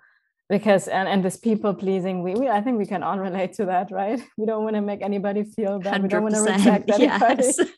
because 0.49 0.87
and, 0.87 1.09
and 1.09 1.25
this 1.25 1.37
people 1.37 1.75
pleasing, 1.75 2.23
we, 2.23 2.35
we 2.35 2.49
I 2.49 2.61
think 2.61 2.79
we 2.79 2.87
can 2.87 3.03
all 3.03 3.19
relate 3.19 3.55
to 3.55 3.65
that, 3.67 3.91
right? 3.91 4.21
We 4.39 4.47
don't 4.47 4.63
want 4.63 4.77
to 4.77 4.83
make 4.83 5.03
anybody 5.03 5.43
feel 5.43 5.81
bad. 5.81 6.01
100%. 6.01 6.03
We 6.03 6.09
don't 6.09 6.23
want 6.23 6.35
to 6.35 6.43
reject 6.43 6.91
anybody. 6.95 7.51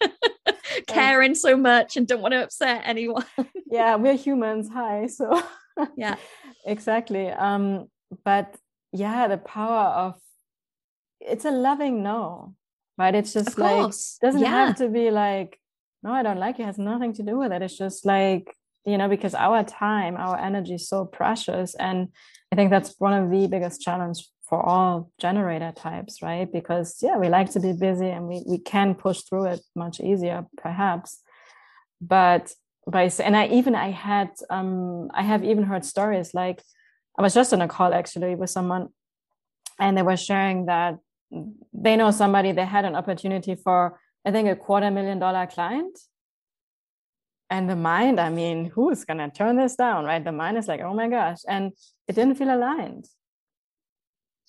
Yes. 0.77 0.87
Caring 0.89 1.35
so 1.37 1.57
much 1.57 1.97
and 1.97 2.07
don't 2.07 2.21
want 2.21 2.33
to 2.33 2.43
upset 2.43 2.83
anyone. 2.85 3.25
yeah, 3.71 3.95
we're 3.95 4.17
humans. 4.17 4.69
Hi. 4.73 5.07
So 5.07 5.41
yeah. 5.97 6.17
exactly. 6.67 7.31
Um, 7.31 7.89
but 8.25 8.57
yeah, 8.93 9.29
the 9.29 9.39
power 9.39 9.87
of 9.87 10.21
it's 11.21 11.45
a 11.45 11.51
loving 11.51 12.03
no 12.03 12.55
right 12.99 13.15
it's 13.15 13.33
just 13.33 13.49
of 13.49 13.59
like 13.59 13.77
course. 13.77 14.19
doesn't 14.23 14.41
yeah. 14.41 14.67
have 14.67 14.77
to 14.77 14.89
be 14.89 15.11
like 15.11 15.59
no 16.03 16.13
i 16.13 16.23
don't 16.23 16.39
like 16.39 16.59
it. 16.59 16.63
it 16.63 16.67
has 16.67 16.79
nothing 16.79 17.13
to 17.13 17.23
do 17.23 17.39
with 17.39 17.53
it 17.53 17.63
it's 17.63 17.77
just 17.77 18.05
like 18.05 18.55
you 18.85 18.99
know 18.99 19.09
because 19.09 19.35
our 19.35 19.65
time 19.65 20.17
our 20.17 20.39
energy 20.39 20.75
is 20.75 20.89
so 20.89 21.05
precious 21.05 21.75
and 21.75 22.09
i 22.53 22.57
think 22.57 22.71
that's 22.71 22.95
one 22.99 23.13
of 23.13 23.31
the 23.31 23.47
biggest 23.47 23.81
challenge 23.81 24.29
for 24.49 24.63
all 24.63 25.11
generator 25.19 25.73
types 25.75 26.23
right 26.23 26.53
because 26.53 26.99
yeah 27.03 27.17
we 27.17 27.29
like 27.29 27.51
to 27.51 27.61
be 27.61 27.73
busy 27.73 28.09
and 28.09 28.29
we, 28.29 28.43
we 28.47 28.59
can 28.59 28.95
push 28.95 29.23
through 29.23 29.47
it 29.47 29.61
much 29.75 30.01
easier 30.01 30.47
perhaps 30.57 31.21
but 32.01 32.53
by 32.87 33.11
and 33.23 33.37
i 33.37 33.47
even 33.47 33.75
i 33.75 33.91
had 33.91 34.31
um 34.51 35.11
i 35.15 35.23
have 35.23 35.43
even 35.43 35.65
heard 35.65 35.85
stories 35.85 36.35
like 36.35 36.63
i 37.19 37.23
was 37.23 37.33
just 37.33 37.53
on 37.53 37.63
a 37.63 37.69
call 37.69 37.95
actually 37.95 38.35
with 38.35 38.51
someone 38.51 38.89
and 39.81 39.97
they 39.97 40.03
were 40.03 40.17
sharing 40.17 40.67
that 40.67 40.99
they 41.73 41.97
know 41.97 42.11
somebody 42.11 42.53
they 42.53 42.65
had 42.65 42.85
an 42.85 42.95
opportunity 42.95 43.55
for 43.55 44.01
i 44.25 44.31
think 44.31 44.49
a 44.49 44.57
quarter 44.57 44.91
million 44.91 45.19
dollar 45.19 45.47
client. 45.47 45.99
And 47.51 47.69
the 47.69 47.77
mind 47.77 48.19
i 48.19 48.31
mean 48.31 48.67
who's 48.75 49.05
to 49.05 49.31
turn 49.31 49.57
this 49.57 49.77
down 49.77 50.05
right? 50.05 50.25
The 50.25 50.33
mind 50.33 50.59
is 50.59 50.67
like 50.69 50.81
oh 50.81 50.95
my 50.95 51.09
gosh. 51.09 51.41
And 51.47 51.73
it 52.09 52.15
didn't 52.15 52.37
feel 52.37 52.55
aligned. 52.55 53.07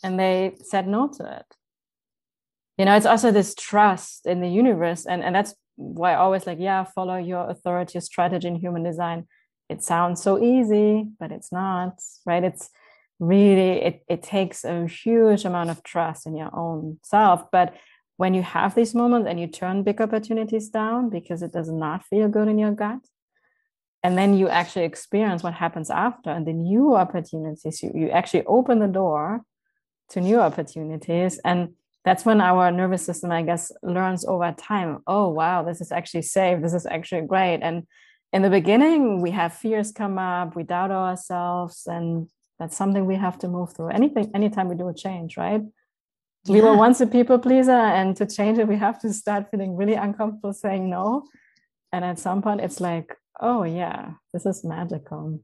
And 0.03 0.19
they 0.19 0.55
said 0.61 0.88
no 0.88 1.09
to 1.17 1.38
it. 1.38 1.45
You 2.77 2.85
know 2.85 2.95
it's 2.95 3.05
also 3.05 3.31
this 3.31 3.53
trust 3.53 4.25
in 4.25 4.41
the 4.41 4.49
universe. 4.49 5.05
And 5.05 5.23
and 5.23 5.35
that's 5.35 5.53
why 5.75 6.13
i 6.13 6.15
always 6.15 6.47
like 6.47 6.59
yeah 6.59 6.85
follow 6.85 7.17
your 7.17 7.49
authority 7.49 7.99
strategy 7.99 8.47
in 8.47 8.55
human 8.55 8.83
design. 8.83 9.27
It 9.69 9.83
sounds 9.83 10.21
so 10.23 10.41
easy 10.41 11.05
but 11.19 11.31
it's 11.31 11.51
not 11.51 11.99
right? 12.25 12.43
It's 12.43 12.69
really 13.19 13.82
it, 13.82 14.04
it 14.10 14.23
takes 14.23 14.63
a 14.63 14.88
huge 14.88 15.45
amount 15.45 15.69
of 15.69 15.84
trust 15.84 16.25
in 16.25 16.36
your 16.36 16.49
own 16.54 16.99
self 17.04 17.49
but 17.51 17.75
when 18.17 18.34
you 18.34 18.41
have 18.41 18.75
these 18.75 18.95
moments 18.95 19.28
and 19.28 19.39
you 19.39 19.47
turn 19.47 19.84
big 19.84 20.01
opportunities 20.01 20.69
down 20.69 21.10
because 21.10 21.41
it 21.41 21.51
does 21.51 21.69
not 21.69 22.04
feel 22.06 22.28
good 22.28 22.47
in 22.47 22.60
your 22.60 22.71
gut 22.71 22.99
and 24.04 24.17
then 24.17 24.38
you 24.38 24.49
actually 24.49 24.86
experience 24.86 25.43
what 25.43 25.54
happens 25.54 25.89
after 25.89 26.30
and 26.30 26.45
the 26.45 26.54
new 26.54 26.95
opportunities 26.95 27.82
you, 27.82 27.91
you 27.95 28.10
actually 28.10 28.43
open 28.45 28.80
the 28.80 28.88
door 28.88 29.41
to 30.10 30.19
new 30.21 30.39
opportunities 30.39 31.39
and 31.45 31.73
that's 32.06 32.23
when 32.23 32.39
our 32.39 32.71
nervous 32.71 33.04
system, 33.04 33.32
I 33.32 33.41
guess, 33.41 33.71
learns 33.82 34.23
over 34.25 34.54
time. 34.56 34.99
Oh, 35.08 35.30
wow, 35.30 35.63
this 35.63 35.82
is 35.82 35.91
actually 35.91 36.21
safe. 36.21 36.62
This 36.62 36.75
is 36.75 36.86
actually 36.86 37.23
great. 37.23 37.62
And 37.63 37.88
in 38.32 38.43
the 38.43 38.49
beginning, 38.51 39.21
we 39.21 39.32
have 39.32 39.56
fears 39.56 39.91
come 39.91 40.19
up, 40.19 40.56
we 40.56 40.62
doubt 40.62 40.91
ourselves, 40.91 41.88
and 41.88 42.28
that's 42.59 42.77
something 42.77 43.05
we 43.05 43.15
have 43.15 43.37
to 43.39 43.47
move 43.47 43.73
through. 43.73 43.89
Anything, 43.89 44.31
anytime 44.33 44.69
we 44.69 44.75
do 44.75 44.89
a 44.89 44.93
change, 44.93 45.37
right? 45.37 45.61
Yeah. 46.45 46.53
We 46.53 46.61
were 46.61 46.77
once 46.77 47.01
a 47.01 47.07
people 47.07 47.39
pleaser, 47.39 47.71
and 47.71 48.15
to 48.17 48.25
change 48.25 48.57
it, 48.59 48.67
we 48.67 48.77
have 48.77 48.99
to 49.01 49.11
start 49.13 49.49
feeling 49.49 49.75
really 49.75 49.95
uncomfortable 49.95 50.53
saying 50.53 50.89
no. 50.89 51.25
And 51.91 52.05
at 52.05 52.19
some 52.19 52.41
point, 52.41 52.61
it's 52.61 52.79
like, 52.79 53.15
oh, 53.39 53.63
yeah, 53.63 54.11
this 54.33 54.45
is 54.45 54.63
magical 54.63 55.39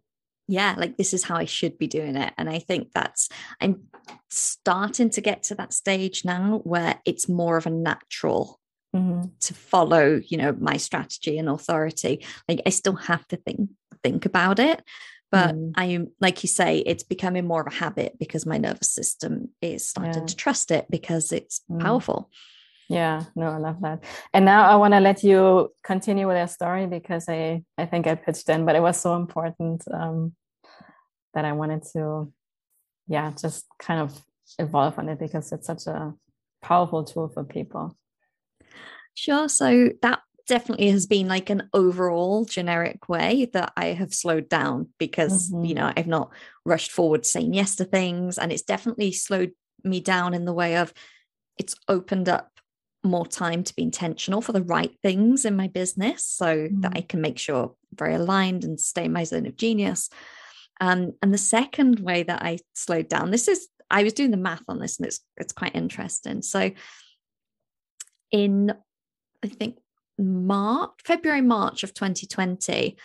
yeah, 0.52 0.76
like 0.78 0.97
this 0.97 1.13
is 1.13 1.24
how 1.24 1.38
I 1.38 1.45
should 1.45 1.78
be 1.78 1.88
doing 1.88 2.17
it. 2.17 2.34
And 2.38 2.50
I 2.50 2.60
think 2.60 2.89
that's, 2.93 3.30
I'm 3.62 3.84
starting 4.30 5.10
to 5.12 5.21
get 5.21 5.43
to 5.43 5.56
that 5.56 5.71
stage 5.71 6.26
now 6.26 6.60
where 6.65 7.00
it's 7.06 7.30
more 7.30 7.56
of 7.56 7.65
a 7.65 7.69
natural 7.69 8.60
mm-hmm. 8.93 9.30
to 9.39 9.54
follow, 9.54 10.19
you 10.28 10.38
know, 10.38 10.52
my 10.60 10.76
strategy 10.76 11.38
and 11.38 11.47
authority. 11.47 12.26
Like 12.50 12.62
I 12.65 12.69
still 12.69 12.97
have 12.97 13.26
to 13.30 13.38
think, 13.38 13.69
think 14.04 14.26
about 14.26 14.60
it. 14.60 14.84
But 15.32 15.56
mm. 15.56 15.72
I 15.76 15.86
am, 15.86 16.12
like 16.20 16.44
you 16.44 16.50
say, 16.50 16.80
it's 16.80 17.04
becoming 17.04 17.48
more 17.48 17.62
of 17.62 17.67
a 17.67 17.76
habit 17.76 18.20
because 18.20 18.46
my 18.46 18.58
nervous 18.58 18.91
system 18.91 19.50
is 19.62 19.88
starting 19.88 20.13
yeah. 20.13 20.26
to 20.26 20.36
trust 20.36 20.72
it 20.72 20.88
because 20.89 21.32
it's 21.32 21.62
mm. 21.72 21.80
powerful. 21.80 22.30
Yeah, 22.89 23.24
no, 23.36 23.48
I 23.48 23.58
love 23.58 23.80
that. 23.82 24.04
And 24.34 24.44
now 24.44 24.70
I 24.70 24.76
want 24.76 24.94
to 24.94 25.00
let 25.00 25.24
you 25.24 25.72
continue 25.82 26.28
with 26.28 26.36
your 26.36 26.48
story 26.48 26.88
because 26.88 27.30
I 27.30 27.63
I 27.78 27.86
think 27.86 28.06
I 28.06 28.15
pitched 28.15 28.50
in, 28.50 28.65
but 28.65 28.76
it 28.76 28.82
was 28.82 29.00
so 29.00 29.15
important. 29.15 29.84
Um, 29.89 30.34
that 31.34 31.46
I 31.46 31.54
wanted 31.54 31.84
to, 31.94 32.32
yeah, 33.08 33.32
just 33.39 33.65
kind 33.80 34.02
of 34.02 34.22
evolve 34.60 35.00
on 35.00 35.10
it 35.10 35.20
because 35.20 35.52
it's 35.52 35.67
such 35.67 35.88
a 35.88 36.13
powerful 36.62 37.04
tool 37.04 37.30
for 37.30 37.44
people. 37.44 37.98
Sure. 39.13 39.50
So 39.50 39.89
that 40.02 40.20
definitely 40.47 40.89
has 40.89 41.08
been 41.08 41.27
like 41.27 41.49
an 41.49 41.69
overall 41.73 42.45
generic 42.45 43.10
way 43.10 43.49
that 43.54 43.73
I 43.75 43.88
have 43.88 44.13
slowed 44.13 44.49
down 44.49 44.89
because, 44.97 45.51
mm-hmm. 45.51 45.65
you 45.65 45.75
know, 45.75 45.91
I've 45.95 46.08
not 46.08 46.32
rushed 46.65 46.91
forward 46.91 47.25
saying 47.25 47.54
yes 47.54 47.75
to 47.77 47.86
things. 47.86 48.38
And 48.38 48.51
it's 48.51 48.62
definitely 48.62 49.12
slowed 49.12 49.51
me 49.84 49.99
down 49.99 50.34
in 50.34 50.45
the 50.45 50.54
way 50.54 50.77
of 50.77 50.93
it's 51.58 51.75
opened 51.88 52.30
up 52.30 52.49
more 53.04 53.25
time 53.25 53.63
to 53.63 53.75
be 53.75 53.84
intentional 53.84 54.41
for 54.41 54.51
the 54.51 54.62
right 54.62 54.95
things 55.01 55.43
in 55.45 55.56
my 55.56 55.67
business 55.67 56.23
so 56.23 56.45
mm-hmm. 56.45 56.82
that 56.82 56.93
I 56.95 57.01
can 57.01 57.21
make 57.21 57.39
sure 57.39 57.63
I'm 57.63 57.97
very 57.97 58.15
aligned 58.15 58.63
and 58.63 58.80
stay 58.80 59.06
in 59.06 59.13
my 59.13 59.23
zone 59.23 59.47
of 59.47 59.58
genius. 59.58 60.10
Um, 60.80 61.13
and 61.21 61.34
the 61.34 61.38
second 61.38 61.99
way 61.99 62.23
that 62.23 62.41
I 62.41 62.60
slowed 62.73 63.08
down, 63.08 63.32
this 63.32 63.47
is 63.47 63.67
I 63.89 64.04
was 64.04 64.13
doing 64.13 64.32
the 64.32 64.38
math 64.38 64.63
on 64.67 64.80
this, 64.80 64.97
and 64.97 65.06
it's 65.06 65.19
it's 65.38 65.54
quite 65.54 65.75
interesting. 65.75 66.41
So 66.41 66.71
in 68.32 68.73
I 69.43 69.47
think 69.47 69.77
March, 70.22 70.92
February, 71.04 71.42
March 71.42 71.84
of 71.84 71.94
2020, 71.94 72.96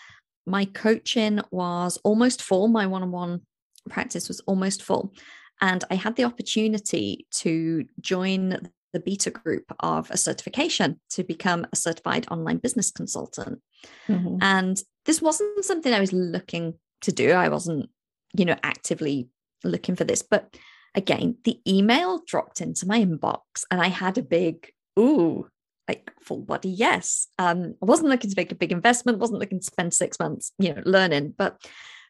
my 0.46 0.64
coaching 0.66 1.40
was 1.50 1.98
almost 2.04 2.42
full. 2.42 2.68
My 2.68 2.86
one-on-one 2.86 3.42
practice 3.88 4.28
was 4.28 4.40
almost 4.40 4.82
full. 4.82 5.12
And 5.60 5.82
I 5.90 5.94
had 5.94 6.16
the 6.16 6.24
opportunity 6.24 7.26
to 7.36 7.86
join 8.00 8.70
the 8.92 9.00
beta 9.00 9.30
group 9.30 9.64
of 9.80 10.10
a 10.10 10.16
certification 10.16 11.00
to 11.10 11.24
become 11.24 11.66
a 11.72 11.76
certified 11.76 12.26
online 12.30 12.58
business 12.58 12.90
consultant. 12.90 13.60
Mm-hmm. 14.08 14.38
And 14.40 14.82
this 15.04 15.20
wasn't 15.20 15.64
something 15.64 15.92
I 15.92 16.00
was 16.00 16.12
looking 16.12 16.74
to 17.02 17.12
do. 17.12 17.32
I 17.32 17.48
wasn't, 17.48 17.90
you 18.34 18.44
know, 18.44 18.56
actively 18.62 19.28
looking 19.64 19.96
for 19.96 20.04
this. 20.04 20.22
But 20.22 20.56
again, 20.94 21.36
the 21.44 21.60
email 21.66 22.22
dropped 22.26 22.60
into 22.60 22.86
my 22.86 23.02
inbox 23.02 23.40
and 23.70 23.80
I 23.80 23.88
had 23.88 24.18
a 24.18 24.22
big, 24.22 24.70
ooh, 24.98 25.48
like 25.88 26.12
full 26.20 26.42
body 26.42 26.68
yes. 26.68 27.28
Um, 27.38 27.74
I 27.82 27.86
wasn't 27.86 28.08
looking 28.08 28.30
to 28.30 28.36
make 28.36 28.52
a 28.52 28.56
big 28.56 28.72
investment, 28.72 29.18
wasn't 29.18 29.40
looking 29.40 29.60
to 29.60 29.64
spend 29.64 29.94
six 29.94 30.18
months, 30.18 30.52
you 30.58 30.74
know, 30.74 30.82
learning, 30.84 31.34
but 31.36 31.60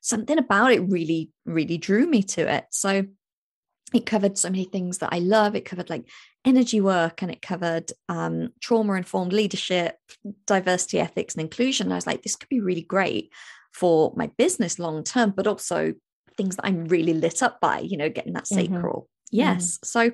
something 0.01 0.39
about 0.39 0.73
it 0.73 0.81
really, 0.81 1.31
really 1.45 1.79
drew 1.79 2.07
me 2.07 2.23
to 2.23 2.53
it. 2.53 2.65
So 2.71 3.05
it 3.95 4.07
covered 4.07 4.37
so 4.37 4.51
many 4.51 4.65
things 4.65 4.99
that 4.99 5.13
I 5.13 5.19
love. 5.19 5.55
It 5.55 5.65
covered 5.65 5.91
like 5.91 6.09
energy 6.45 6.81
work 6.81 7.23
and 7.23 7.31
it 7.31 7.43
covered 7.43 7.93
um, 8.09 8.51
trauma 8.61 8.95
informed 8.95 9.33
leadership, 9.33 9.97
diversity, 10.47 10.99
ethics, 10.99 11.35
and 11.35 11.43
inclusion. 11.43 11.93
I 11.93 11.97
was 11.97 12.07
like, 12.07 12.23
this 12.23 12.37
could 12.37 12.49
be 12.49 12.61
really 12.61 12.83
great 12.83 13.33
for 13.73 14.13
my 14.17 14.31
business 14.39 14.79
long 14.79 15.05
term, 15.05 15.33
but 15.37 15.47
also 15.47 15.95
things 16.37 16.57
that 16.57 16.67
I'm 16.67 16.87
really 16.87 17.15
lit 17.15 17.43
up 17.43 17.61
by, 17.61 17.81
you 17.81 17.97
know, 17.97 18.09
getting 18.09 18.33
that 18.35 18.45
mm-hmm. 18.45 18.75
sacral. 18.75 19.03
Mm-hmm. 19.03 19.37
Yes. 19.37 19.79
Mm-hmm. 19.79 19.87
So 19.87 20.11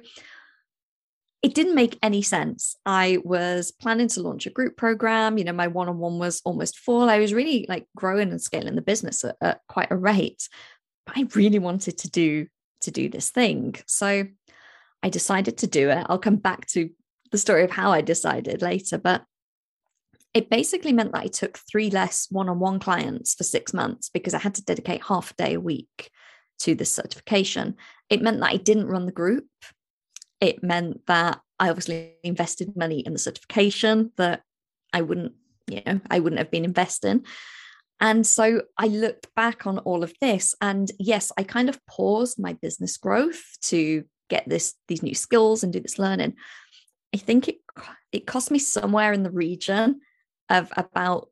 it 1.43 1.55
didn't 1.55 1.75
make 1.75 1.99
any 2.03 2.23
sense. 2.23 2.77
I 2.87 3.19
was 3.25 3.73
planning 3.73 4.09
to 4.09 4.23
launch 4.23 4.47
a 4.47 4.51
group 4.51 4.77
program. 4.77 5.39
You 5.39 5.45
know, 5.45 5.53
my 5.53 5.67
one 5.67 5.89
on 5.89 5.99
one 5.99 6.19
was 6.19 6.41
almost 6.45 6.79
full. 6.79 7.11
I 7.11 7.19
was 7.19 7.35
really 7.35 7.67
like 7.69 7.87
growing 7.97 8.31
and 8.31 8.41
scaling 8.41 8.77
the 8.77 8.83
business 8.83 9.25
at, 9.25 9.37
at 9.41 9.61
quite 9.69 9.91
a 9.91 9.97
rate. 9.97 10.49
But 11.05 11.19
I 11.19 11.27
really 11.35 11.59
wanted 11.59 11.99
to 11.99 12.11
do 12.11 12.47
to 12.83 12.91
do 12.91 13.09
this 13.09 13.31
thing. 13.31 13.75
So 13.87 14.25
I 15.03 15.09
decided 15.09 15.59
to 15.59 15.67
do 15.67 15.91
it. 15.91 16.07
I'll 16.09 16.19
come 16.19 16.37
back 16.37 16.67
to 16.69 16.91
the 17.33 17.39
story 17.39 17.65
of 17.65 17.71
how 17.71 17.91
I 17.91 18.03
decided 18.03 18.63
later, 18.63 18.99
but 18.99 19.25
it 20.35 20.49
basically 20.49 20.93
meant 20.93 21.13
that 21.13 21.23
I 21.23 21.27
took 21.27 21.59
three 21.59 21.91
less 21.91 22.27
one 22.31 22.49
on 22.49 22.59
one 22.59 22.79
clients 22.79 23.35
for 23.35 23.45
six 23.45 23.75
months 23.75 24.09
because 24.09 24.35
I 24.35 24.39
had 24.39 24.55
to 24.57 24.65
dedicate 24.65 25.05
half 25.05 25.33
a 25.33 25.35
day 25.35 25.55
a 25.55 25.61
week 25.61 26.11
to 26.61 26.75
this 26.75 26.93
certification. 26.93 27.77
It 28.09 28.23
meant 28.23 28.41
that 28.41 28.51
I 28.51 28.57
didn't 28.57 28.87
run 28.87 29.07
the 29.07 29.13
group. 29.13 29.47
It 30.43 30.63
meant 30.63 31.07
that 31.07 31.41
I 31.59 31.71
obviously 31.71 32.15
invested 32.25 32.77
money 32.77 33.01
in 33.01 33.13
the 33.13 33.19
certification 33.19 34.11
that 34.17 34.43
I 34.93 35.01
wouldn't, 35.01 35.33
you 35.69 35.81
know, 35.87 36.01
I 36.11 36.19
wouldn't 36.19 36.41
have 36.41 36.51
been 36.51 36.65
investing. 36.65 37.25
And 38.01 38.27
so 38.27 38.63
I 38.77 38.89
looked 38.89 39.33
back 39.37 39.65
on 39.65 39.79
all 39.79 40.03
of 40.03 40.13
this 40.21 40.57
and 40.61 40.91
yes, 40.99 41.31
I 41.39 41.45
kind 41.45 41.69
of 41.69 41.79
paused 41.87 42.41
my 42.41 42.55
business 42.55 42.97
growth 42.97 43.41
to 43.63 44.05
get 44.29 44.49
this 44.49 44.75
these 44.89 45.05
new 45.05 45.15
skills 45.15 45.63
and 45.63 45.73
do 45.73 45.79
this 45.79 46.01
learning. 46.01 46.35
I 47.15 47.19
think 47.19 47.49
it 47.49 47.59
it 48.11 48.27
cost 48.27 48.51
me 48.51 48.59
somewhere 48.59 49.13
in 49.13 49.23
the 49.23 49.31
region 49.31 50.01
of 50.51 50.73
about 50.77 51.29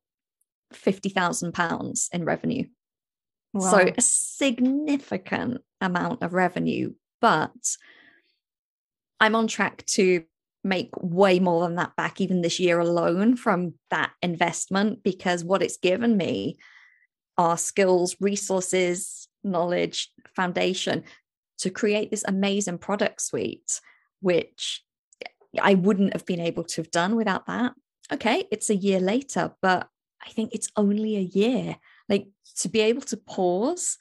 £50,000 0.72 2.08
in 2.12 2.24
revenue. 2.24 2.66
Wow. 3.52 3.70
So 3.70 3.92
a 3.98 4.00
significant 4.00 5.62
amount 5.80 6.22
of 6.22 6.32
revenue, 6.32 6.94
but 7.20 7.50
I'm 9.20 9.34
on 9.34 9.46
track 9.46 9.84
to 9.88 10.24
make 10.62 10.90
way 11.00 11.38
more 11.38 11.62
than 11.62 11.76
that 11.76 11.96
back 11.96 12.20
even 12.20 12.42
this 12.42 12.60
year 12.60 12.78
alone 12.78 13.36
from 13.36 13.74
that 13.90 14.12
investment 14.22 15.02
because 15.02 15.42
what 15.44 15.62
it's 15.62 15.78
given 15.78 16.16
me 16.16 16.58
are 17.38 17.56
skills, 17.56 18.16
resources, 18.20 19.28
knowledge, 19.42 20.10
foundation 20.36 21.04
to 21.58 21.70
create 21.70 22.10
this 22.10 22.24
amazing 22.26 22.78
product 22.78 23.22
suite, 23.22 23.80
which 24.20 24.82
I 25.60 25.74
wouldn't 25.74 26.12
have 26.12 26.26
been 26.26 26.40
able 26.40 26.64
to 26.64 26.82
have 26.82 26.90
done 26.90 27.16
without 27.16 27.46
that 27.46 27.72
okay, 28.12 28.44
it's 28.50 28.70
a 28.70 28.76
year 28.76 29.00
later, 29.00 29.52
but 29.62 29.88
I 30.24 30.30
think 30.30 30.52
it's 30.52 30.70
only 30.76 31.16
a 31.16 31.20
year. 31.20 31.76
Like 32.08 32.28
to 32.58 32.68
be 32.68 32.80
able 32.80 33.02
to 33.02 33.16
pause. 33.16 33.98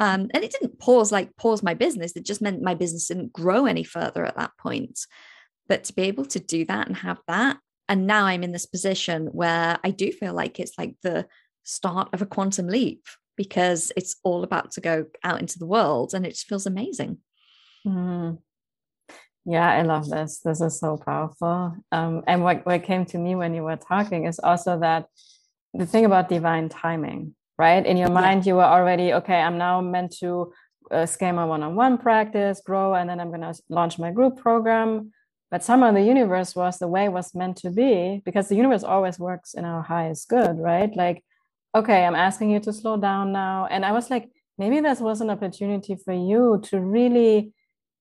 Um, 0.00 0.28
and 0.32 0.42
it 0.42 0.50
didn't 0.50 0.78
pause 0.78 1.12
like 1.12 1.36
pause 1.36 1.62
my 1.62 1.74
business. 1.74 2.16
It 2.16 2.24
just 2.24 2.40
meant 2.40 2.62
my 2.62 2.74
business 2.74 3.06
didn't 3.06 3.32
grow 3.32 3.66
any 3.66 3.84
further 3.84 4.24
at 4.24 4.36
that 4.36 4.52
point. 4.58 4.98
But 5.68 5.84
to 5.84 5.92
be 5.92 6.02
able 6.02 6.24
to 6.26 6.40
do 6.40 6.64
that 6.64 6.88
and 6.88 6.96
have 6.96 7.18
that, 7.28 7.58
and 7.88 8.06
now 8.06 8.24
I'm 8.24 8.42
in 8.42 8.52
this 8.52 8.66
position 8.66 9.26
where 9.26 9.78
I 9.84 9.90
do 9.90 10.10
feel 10.10 10.32
like 10.32 10.58
it's 10.58 10.78
like 10.78 10.94
the 11.02 11.26
start 11.64 12.08
of 12.14 12.22
a 12.22 12.26
quantum 12.26 12.66
leap 12.66 13.04
because 13.36 13.92
it's 13.96 14.16
all 14.24 14.42
about 14.42 14.70
to 14.72 14.80
go 14.80 15.06
out 15.22 15.40
into 15.40 15.58
the 15.58 15.66
world 15.66 16.14
and 16.14 16.24
it 16.24 16.30
just 16.30 16.46
feels 16.46 16.66
amazing. 16.66 17.18
Mm. 17.86 18.38
Yeah, 19.44 19.68
I 19.70 19.82
love 19.82 20.08
this. 20.08 20.40
This 20.40 20.60
is 20.60 20.78
so 20.78 20.96
powerful. 20.96 21.76
Um, 21.92 22.22
and 22.26 22.42
what, 22.42 22.64
what 22.64 22.84
came 22.84 23.04
to 23.06 23.18
me 23.18 23.34
when 23.34 23.54
you 23.54 23.62
were 23.62 23.76
talking 23.76 24.26
is 24.26 24.38
also 24.38 24.78
that 24.80 25.06
the 25.74 25.86
thing 25.86 26.04
about 26.04 26.28
divine 26.28 26.68
timing, 26.68 27.34
right? 27.60 27.84
In 27.84 27.98
your 27.98 28.08
mind, 28.22 28.46
you 28.46 28.54
were 28.54 28.70
already, 28.76 29.12
okay, 29.12 29.38
I'm 29.46 29.58
now 29.58 29.82
meant 29.82 30.16
to 30.20 30.50
uh, 30.90 31.04
scale 31.04 31.34
my 31.34 31.44
one 31.44 31.62
on 31.62 31.74
one 31.74 31.98
practice, 31.98 32.62
grow, 32.64 32.94
and 32.94 33.08
then 33.08 33.20
I'm 33.20 33.28
going 33.28 33.42
to 33.42 33.54
launch 33.68 33.98
my 33.98 34.10
group 34.10 34.38
program. 34.38 35.12
But 35.50 35.62
somehow 35.62 35.92
the 35.92 36.00
universe 36.14 36.56
was 36.56 36.78
the 36.78 36.88
way 36.88 37.10
was 37.10 37.34
meant 37.34 37.56
to 37.58 37.70
be 37.70 38.22
because 38.24 38.48
the 38.48 38.56
universe 38.56 38.82
always 38.82 39.18
works 39.18 39.52
in 39.52 39.64
our 39.66 39.82
highest 39.82 40.28
good, 40.30 40.58
right? 40.58 40.90
Like, 40.96 41.22
okay, 41.74 42.06
I'm 42.06 42.14
asking 42.14 42.50
you 42.50 42.60
to 42.60 42.72
slow 42.72 42.96
down 42.96 43.32
now. 43.32 43.66
And 43.70 43.84
I 43.84 43.92
was 43.92 44.08
like, 44.10 44.30
maybe 44.56 44.80
this 44.80 45.00
was 45.00 45.20
an 45.20 45.28
opportunity 45.28 45.96
for 46.04 46.14
you 46.14 46.62
to 46.70 46.80
really 46.80 47.52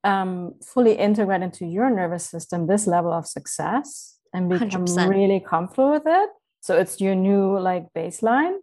um, 0.06 0.56
fully 0.63 0.93
integrate 0.93 1.41
into 1.41 1.65
your 1.65 1.89
nervous 1.89 2.26
system 2.34 2.67
this 2.67 2.88
level 2.88 3.12
of 3.12 3.28
success 3.28 4.15
and 4.34 4.48
become 4.48 4.86
100%. 4.86 5.10
really 5.10 5.41
comfortable 5.41 5.91
with 5.91 6.04
it. 6.06 6.30
So 6.62 6.78
it's 6.78 7.02
your 7.02 7.15
new 7.15 7.60
like 7.60 7.88
baseline. 7.93 8.56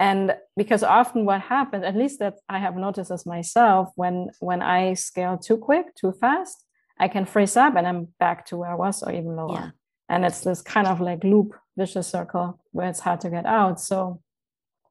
And 0.00 0.36
because 0.56 0.82
often 0.82 1.24
what 1.24 1.40
happens, 1.40 1.84
at 1.84 1.96
least 1.96 2.20
that 2.20 2.34
I 2.48 2.58
have 2.58 2.76
noticed 2.76 3.10
as 3.10 3.26
myself, 3.26 3.90
when 3.96 4.30
when 4.40 4.62
I 4.62 4.94
scale 4.94 5.36
too 5.36 5.56
quick, 5.56 5.94
too 5.96 6.12
fast, 6.12 6.64
I 6.98 7.08
can 7.08 7.26
freeze 7.26 7.56
up 7.56 7.74
and 7.76 7.86
I'm 7.86 8.08
back 8.18 8.46
to 8.46 8.56
where 8.56 8.70
I 8.70 8.74
was 8.74 9.02
or 9.02 9.12
even 9.12 9.34
lower. 9.36 9.52
Yeah. 9.52 9.70
And 10.08 10.24
it's 10.24 10.40
this 10.40 10.62
kind 10.62 10.86
of 10.86 11.00
like 11.00 11.24
loop, 11.24 11.54
vicious 11.76 12.06
circle 12.06 12.60
where 12.72 12.88
it's 12.88 13.00
hard 13.00 13.20
to 13.22 13.30
get 13.30 13.44
out. 13.44 13.80
So 13.80 14.20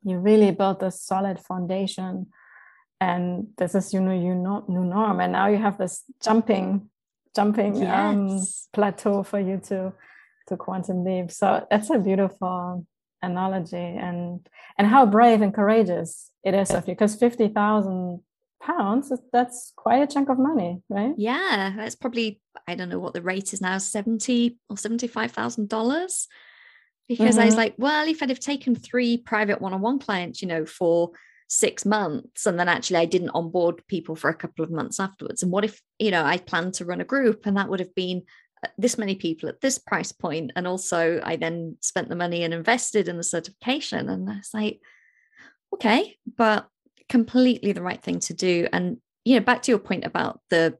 you 0.03 0.19
really 0.19 0.51
build 0.51 0.79
this 0.79 1.01
solid 1.01 1.39
foundation. 1.39 2.27
And 2.99 3.47
this 3.57 3.75
is, 3.75 3.93
you 3.93 4.01
know, 4.01 4.13
you 4.13 4.35
know, 4.35 4.65
new 4.67 4.83
norm. 4.83 5.19
And 5.19 5.33
now 5.33 5.47
you 5.47 5.57
have 5.57 5.77
this 5.77 6.03
jumping, 6.21 6.89
jumping 7.35 7.75
um, 7.77 7.81
yes. 7.81 7.87
um, 7.93 8.47
plateau 8.73 9.23
for 9.23 9.39
you 9.39 9.59
to 9.67 9.93
to 10.47 10.57
quantum 10.57 11.03
leap. 11.03 11.29
So 11.31 11.65
that's 11.69 11.89
a 11.89 11.99
beautiful 11.99 12.85
analogy 13.21 13.77
and 13.77 14.47
and 14.77 14.87
how 14.87 15.05
brave 15.05 15.41
and 15.41 15.53
courageous 15.53 16.31
it 16.43 16.53
is 16.53 16.71
of 16.71 16.87
you 16.87 16.93
because 16.93 17.15
50,000 17.15 18.21
pounds 18.61 19.11
that's 19.31 19.73
quite 19.75 20.01
a 20.01 20.07
chunk 20.07 20.29
of 20.29 20.39
money 20.39 20.81
right 20.89 21.13
yeah 21.17 21.73
that's 21.75 21.95
probably 21.95 22.41
i 22.67 22.75
don't 22.75 22.89
know 22.89 22.99
what 22.99 23.13
the 23.13 23.21
rate 23.21 23.53
is 23.53 23.61
now 23.61 23.77
70 23.77 24.57
or 24.69 24.77
75 24.77 25.31
thousand 25.31 25.69
dollars 25.69 26.27
because 27.07 27.35
mm-hmm. 27.35 27.41
i 27.41 27.45
was 27.45 27.53
mm-hmm. 27.53 27.59
like 27.59 27.75
well 27.77 28.07
if 28.07 28.21
i'd 28.21 28.29
have 28.29 28.39
taken 28.39 28.75
three 28.75 29.17
private 29.17 29.61
one-on-one 29.61 29.99
clients 29.99 30.41
you 30.41 30.47
know 30.47 30.65
for 30.65 31.11
six 31.49 31.85
months 31.85 32.45
and 32.45 32.59
then 32.59 32.67
actually 32.67 32.97
i 32.97 33.05
didn't 33.05 33.29
onboard 33.29 33.81
people 33.87 34.15
for 34.15 34.29
a 34.29 34.35
couple 34.35 34.65
of 34.65 34.71
months 34.71 34.99
afterwards 34.99 35.43
and 35.43 35.51
what 35.51 35.63
if 35.63 35.81
you 35.97 36.11
know 36.11 36.23
i 36.23 36.37
planned 36.37 36.73
to 36.73 36.83
run 36.83 36.99
a 36.99 37.05
group 37.05 37.45
and 37.45 37.57
that 37.57 37.69
would 37.69 37.79
have 37.79 37.95
been 37.95 38.23
this 38.77 38.97
many 38.97 39.15
people 39.15 39.49
at 39.49 39.61
this 39.61 39.77
price 39.77 40.11
point 40.11 40.51
and 40.55 40.67
also 40.67 41.21
i 41.23 41.35
then 41.35 41.77
spent 41.81 42.09
the 42.09 42.15
money 42.15 42.43
and 42.43 42.53
invested 42.53 43.07
in 43.07 43.17
the 43.17 43.23
certification 43.23 44.09
and 44.09 44.29
i 44.29 44.37
was 44.37 44.49
like 44.53 44.79
okay 45.73 46.17
but 46.37 46.67
completely 47.09 47.71
the 47.71 47.81
right 47.81 48.01
thing 48.01 48.19
to 48.21 48.33
do. 48.33 48.67
And, 48.71 48.97
you 49.25 49.35
know, 49.35 49.45
back 49.45 49.61
to 49.63 49.71
your 49.71 49.79
point 49.79 50.05
about 50.05 50.41
the 50.49 50.77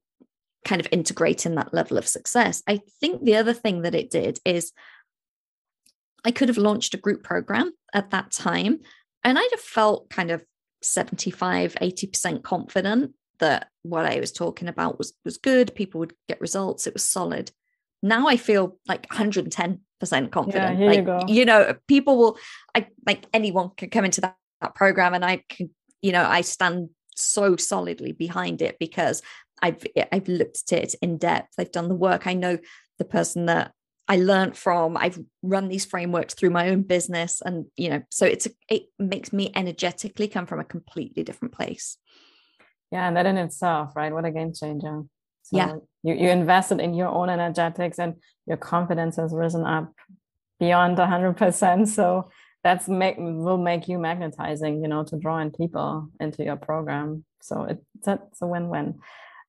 kind 0.66 0.82
of 0.82 0.88
integrating 0.92 1.56
that 1.56 1.74
level 1.74 1.98
of 1.98 2.08
success, 2.08 2.64
I 2.68 2.82
think 3.00 3.24
the 3.24 3.36
other 3.36 3.54
thing 3.54 3.84
that 3.84 3.96
it 3.96 4.10
did 4.10 4.40
is 4.46 4.74
I 6.26 6.32
could 6.32 6.50
have 6.50 6.58
launched 6.58 6.94
a 6.94 6.98
group 6.98 7.24
program 7.24 7.72
at 7.94 8.12
that 8.12 8.32
time 8.32 8.80
and 9.24 9.38
I'd 9.38 9.52
have 9.52 9.62
felt 9.62 10.10
kind 10.10 10.32
of 10.32 10.44
75, 10.82 11.76
80% 11.76 12.44
confident 12.44 13.14
that 13.40 13.70
what 13.84 14.06
I 14.06 14.20
was 14.20 14.32
talking 14.32 14.68
about 14.68 14.98
was 14.98 15.14
was 15.24 15.38
good, 15.38 15.76
people 15.76 16.00
would 16.00 16.14
get 16.28 16.42
results, 16.42 16.88
it 16.88 16.94
was 16.94 17.04
solid. 17.04 17.52
Now 18.04 18.28
I 18.28 18.38
feel 18.38 18.78
like 18.88 19.08
110% 19.10 19.80
confident. 20.32 20.80
Yeah, 20.80 20.88
like, 20.88 21.30
you, 21.30 21.36
you 21.36 21.46
know, 21.46 21.76
people 21.88 22.18
will 22.18 22.38
I 22.76 22.88
like 23.06 23.26
anyone 23.34 23.72
can 23.76 23.90
come 23.90 24.06
into 24.06 24.22
that, 24.22 24.36
that 24.62 24.76
program 24.76 25.14
and 25.14 25.26
I 25.26 25.44
can 25.50 25.70
you 26.02 26.12
know 26.12 26.24
i 26.24 26.42
stand 26.42 26.90
so 27.16 27.56
solidly 27.56 28.12
behind 28.12 28.62
it 28.62 28.78
because 28.80 29.22
i've 29.62 29.84
i've 30.12 30.28
looked 30.28 30.72
at 30.72 30.84
it 30.84 30.96
in 31.02 31.18
depth. 31.18 31.54
I've 31.58 31.72
done 31.72 31.90
the 31.90 31.96
work. 31.96 32.28
I 32.28 32.34
know 32.34 32.60
the 33.00 33.06
person 33.06 33.48
that 33.48 33.72
i 34.08 34.18
learned 34.18 34.56
from. 34.56 34.96
I've 34.96 35.20
run 35.42 35.68
these 35.68 35.86
frameworks 35.86 36.34
through 36.34 36.52
my 36.52 36.70
own 36.70 36.84
business 36.84 37.42
and 37.44 37.66
you 37.76 37.90
know 37.90 38.04
so 38.10 38.26
it's 38.26 38.46
a, 38.46 38.52
it 38.70 38.84
makes 39.00 39.34
me 39.34 39.52
energetically 39.56 40.28
come 40.28 40.46
from 40.46 40.60
a 40.60 40.64
completely 40.64 41.24
different 41.24 41.54
place. 41.56 41.98
Yeah 42.92 43.08
and 43.08 43.18
that 43.18 43.26
in 43.26 43.38
itself 43.38 43.96
right? 43.96 44.14
What 44.14 44.26
a 44.26 44.32
game 44.32 44.54
changer 44.54 45.04
so 45.48 45.58
yeah. 45.58 45.76
you, 46.04 46.14
you 46.14 46.30
invested 46.30 46.80
in 46.80 46.94
your 46.94 47.10
own 47.10 47.30
energetics 47.30 48.00
and 48.00 48.16
your 48.46 48.58
confidence 48.58 49.16
has 49.16 49.34
risen 49.34 49.66
up 49.66 49.94
beyond 50.60 50.98
100% 50.98 51.88
so 51.88 52.30
that's 52.64 52.90
make 52.90 53.16
will 53.18 53.58
make 53.58 53.88
you 53.88 53.98
magnetizing 53.98 54.82
you 54.82 54.88
know 54.88 55.04
to 55.04 55.18
draw 55.18 55.38
in 55.40 55.52
people 55.52 56.10
into 56.20 56.44
your 56.44 56.58
program. 56.58 57.24
So 57.42 57.64
it, 57.64 57.82
that's 58.04 58.42
a 58.42 58.48
win-win. 58.48 59.00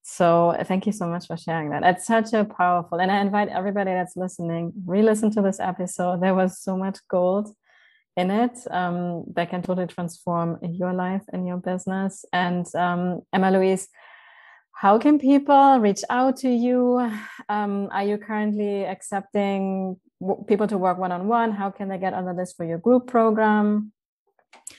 So 0.03 0.57
thank 0.65 0.87
you 0.87 0.93
so 0.93 1.07
much 1.07 1.27
for 1.27 1.37
sharing 1.37 1.71
that. 1.71 1.83
It's 1.83 2.07
such 2.07 2.33
a 2.33 2.45
powerful 2.45 3.01
and 3.01 3.11
i 3.11 3.21
invite 3.21 3.49
everybody 3.49 3.91
that's 3.91 4.17
listening 4.17 4.73
re-listen 4.87 5.31
to 5.33 5.43
this 5.43 5.59
episode. 5.59 6.23
There 6.23 6.35
was 6.35 6.61
so 6.61 6.77
much 6.77 6.99
gold 7.11 7.49
in 8.17 8.31
it 8.31 8.57
um, 8.71 9.25
that 9.35 9.51
can 9.51 9.63
totally 9.63 9.87
transform 9.87 10.59
your 10.63 10.93
life 10.93 11.23
and 11.33 11.47
your 11.47 11.59
business. 11.59 12.25
And 12.33 12.67
um, 12.75 13.23
emma 13.33 13.51
louise 13.51 13.89
how 14.79 14.97
can 14.97 15.19
people 15.19 15.81
reach 15.81 16.03
out 16.09 16.37
to 16.37 16.49
you 16.49 17.11
um, 17.49 17.89
are 17.91 18.05
you 18.05 18.17
currently 18.17 18.85
accepting 18.85 19.97
people 20.47 20.69
to 20.69 20.79
work 20.79 20.99
one 20.99 21.11
on 21.11 21.27
one? 21.27 21.51
How 21.51 21.71
can 21.71 21.89
they 21.89 21.99
get 21.99 22.15
on 22.15 22.25
the 22.25 22.33
list 22.33 22.57
for 22.57 22.65
your 22.65 22.79
group 22.79 23.09
program? 23.09 23.93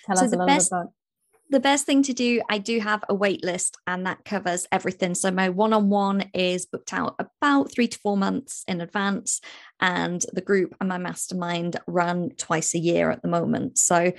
Tell 0.06 0.16
so 0.16 0.26
us 0.26 0.28
a 0.30 0.32
little 0.32 0.46
best, 0.46 0.70
bit 0.70 0.78
about. 0.78 0.94
The 1.50 1.60
best 1.60 1.86
thing 1.86 2.04
to 2.04 2.14
do, 2.14 2.42
I 2.50 2.60
do 2.60 2.80
have 2.80 3.04
a 3.10 3.16
wait 3.16 3.44
list 3.44 3.76
and 3.88 4.06
that 4.06 4.24
covers 4.24 4.68
everything. 4.72 5.16
So 5.16 5.32
my 5.32 5.50
one 5.50 5.74
on 5.74 5.90
one 5.90 6.30
is 6.34 6.66
booked 6.66 6.94
out 6.94 7.16
about 7.20 7.72
three 7.72 7.88
to 7.88 8.00
four 8.00 8.16
months 8.16 8.64
in 8.68 8.80
advance, 8.80 9.42
and 9.82 10.24
the 10.32 10.42
group 10.42 10.76
and 10.80 10.88
my 10.88 10.98
mastermind 10.98 11.78
run 11.88 12.30
twice 12.38 12.74
a 12.74 12.80
year 12.80 13.12
at 13.12 13.22
the 13.22 13.28
moment. 13.28 13.78
So 13.78 14.14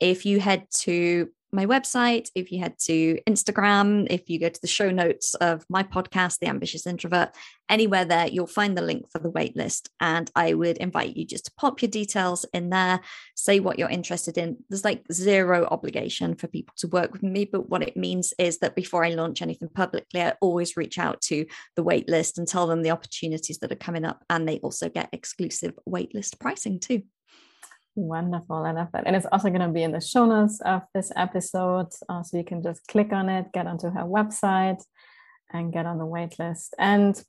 if 0.00 0.24
you 0.24 0.40
head 0.40 0.66
to 0.82 1.28
my 1.52 1.66
website, 1.66 2.28
if 2.34 2.50
you 2.52 2.60
head 2.60 2.78
to 2.80 3.18
Instagram, 3.28 4.06
if 4.10 4.28
you 4.28 4.38
go 4.38 4.48
to 4.48 4.60
the 4.60 4.66
show 4.66 4.90
notes 4.90 5.34
of 5.36 5.64
my 5.68 5.82
podcast, 5.82 6.38
The 6.38 6.48
Ambitious 6.48 6.86
Introvert, 6.86 7.30
anywhere 7.68 8.04
there, 8.04 8.26
you'll 8.26 8.46
find 8.46 8.76
the 8.76 8.82
link 8.82 9.10
for 9.10 9.18
the 9.18 9.30
waitlist. 9.30 9.88
And 10.00 10.30
I 10.34 10.54
would 10.54 10.76
invite 10.78 11.16
you 11.16 11.24
just 11.24 11.46
to 11.46 11.52
pop 11.56 11.82
your 11.82 11.90
details 11.90 12.44
in 12.52 12.70
there, 12.70 13.00
say 13.34 13.60
what 13.60 13.78
you're 13.78 13.88
interested 13.88 14.38
in. 14.38 14.58
There's 14.68 14.84
like 14.84 15.04
zero 15.12 15.66
obligation 15.70 16.34
for 16.34 16.46
people 16.46 16.74
to 16.78 16.88
work 16.88 17.12
with 17.12 17.22
me, 17.22 17.44
but 17.44 17.68
what 17.68 17.82
it 17.82 17.96
means 17.96 18.34
is 18.38 18.58
that 18.58 18.76
before 18.76 19.04
I 19.04 19.10
launch 19.10 19.42
anything 19.42 19.68
publicly, 19.68 20.22
I 20.22 20.34
always 20.40 20.76
reach 20.76 20.98
out 20.98 21.20
to 21.22 21.46
the 21.74 21.84
waitlist 21.84 22.38
and 22.38 22.46
tell 22.46 22.66
them 22.66 22.82
the 22.82 22.90
opportunities 22.90 23.58
that 23.58 23.72
are 23.72 23.76
coming 23.76 24.04
up. 24.04 24.24
And 24.28 24.48
they 24.48 24.58
also 24.58 24.88
get 24.88 25.08
exclusive 25.12 25.78
waitlist 25.88 26.38
pricing 26.38 26.80
too. 26.80 27.02
Wonderful. 27.96 28.56
I 28.56 28.72
love 28.72 28.88
that. 28.92 29.06
And 29.06 29.16
it's 29.16 29.26
also 29.32 29.48
going 29.48 29.62
to 29.62 29.68
be 29.68 29.82
in 29.82 29.92
the 29.92 30.02
show 30.02 30.26
notes 30.26 30.60
of 30.60 30.82
this 30.94 31.10
episode. 31.16 31.88
Uh, 32.08 32.22
so 32.22 32.36
you 32.36 32.44
can 32.44 32.62
just 32.62 32.86
click 32.86 33.10
on 33.10 33.30
it, 33.30 33.52
get 33.54 33.66
onto 33.66 33.88
her 33.88 34.02
website, 34.02 34.82
and 35.50 35.72
get 35.72 35.86
on 35.86 35.96
the 35.96 36.04
wait 36.04 36.38
list. 36.38 36.74
And 36.78 37.20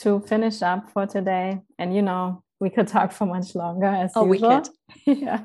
to 0.00 0.20
finish 0.20 0.60
up 0.60 0.90
for 0.90 1.06
today, 1.06 1.60
and 1.78 1.96
you 1.96 2.02
know, 2.02 2.42
we 2.60 2.68
could 2.68 2.88
talk 2.88 3.12
for 3.12 3.26
much 3.26 3.54
longer 3.54 3.86
as 3.86 4.12
oh, 4.14 4.30
usual. 4.30 4.62
we 5.06 5.14
could. 5.14 5.22
yeah. 5.22 5.44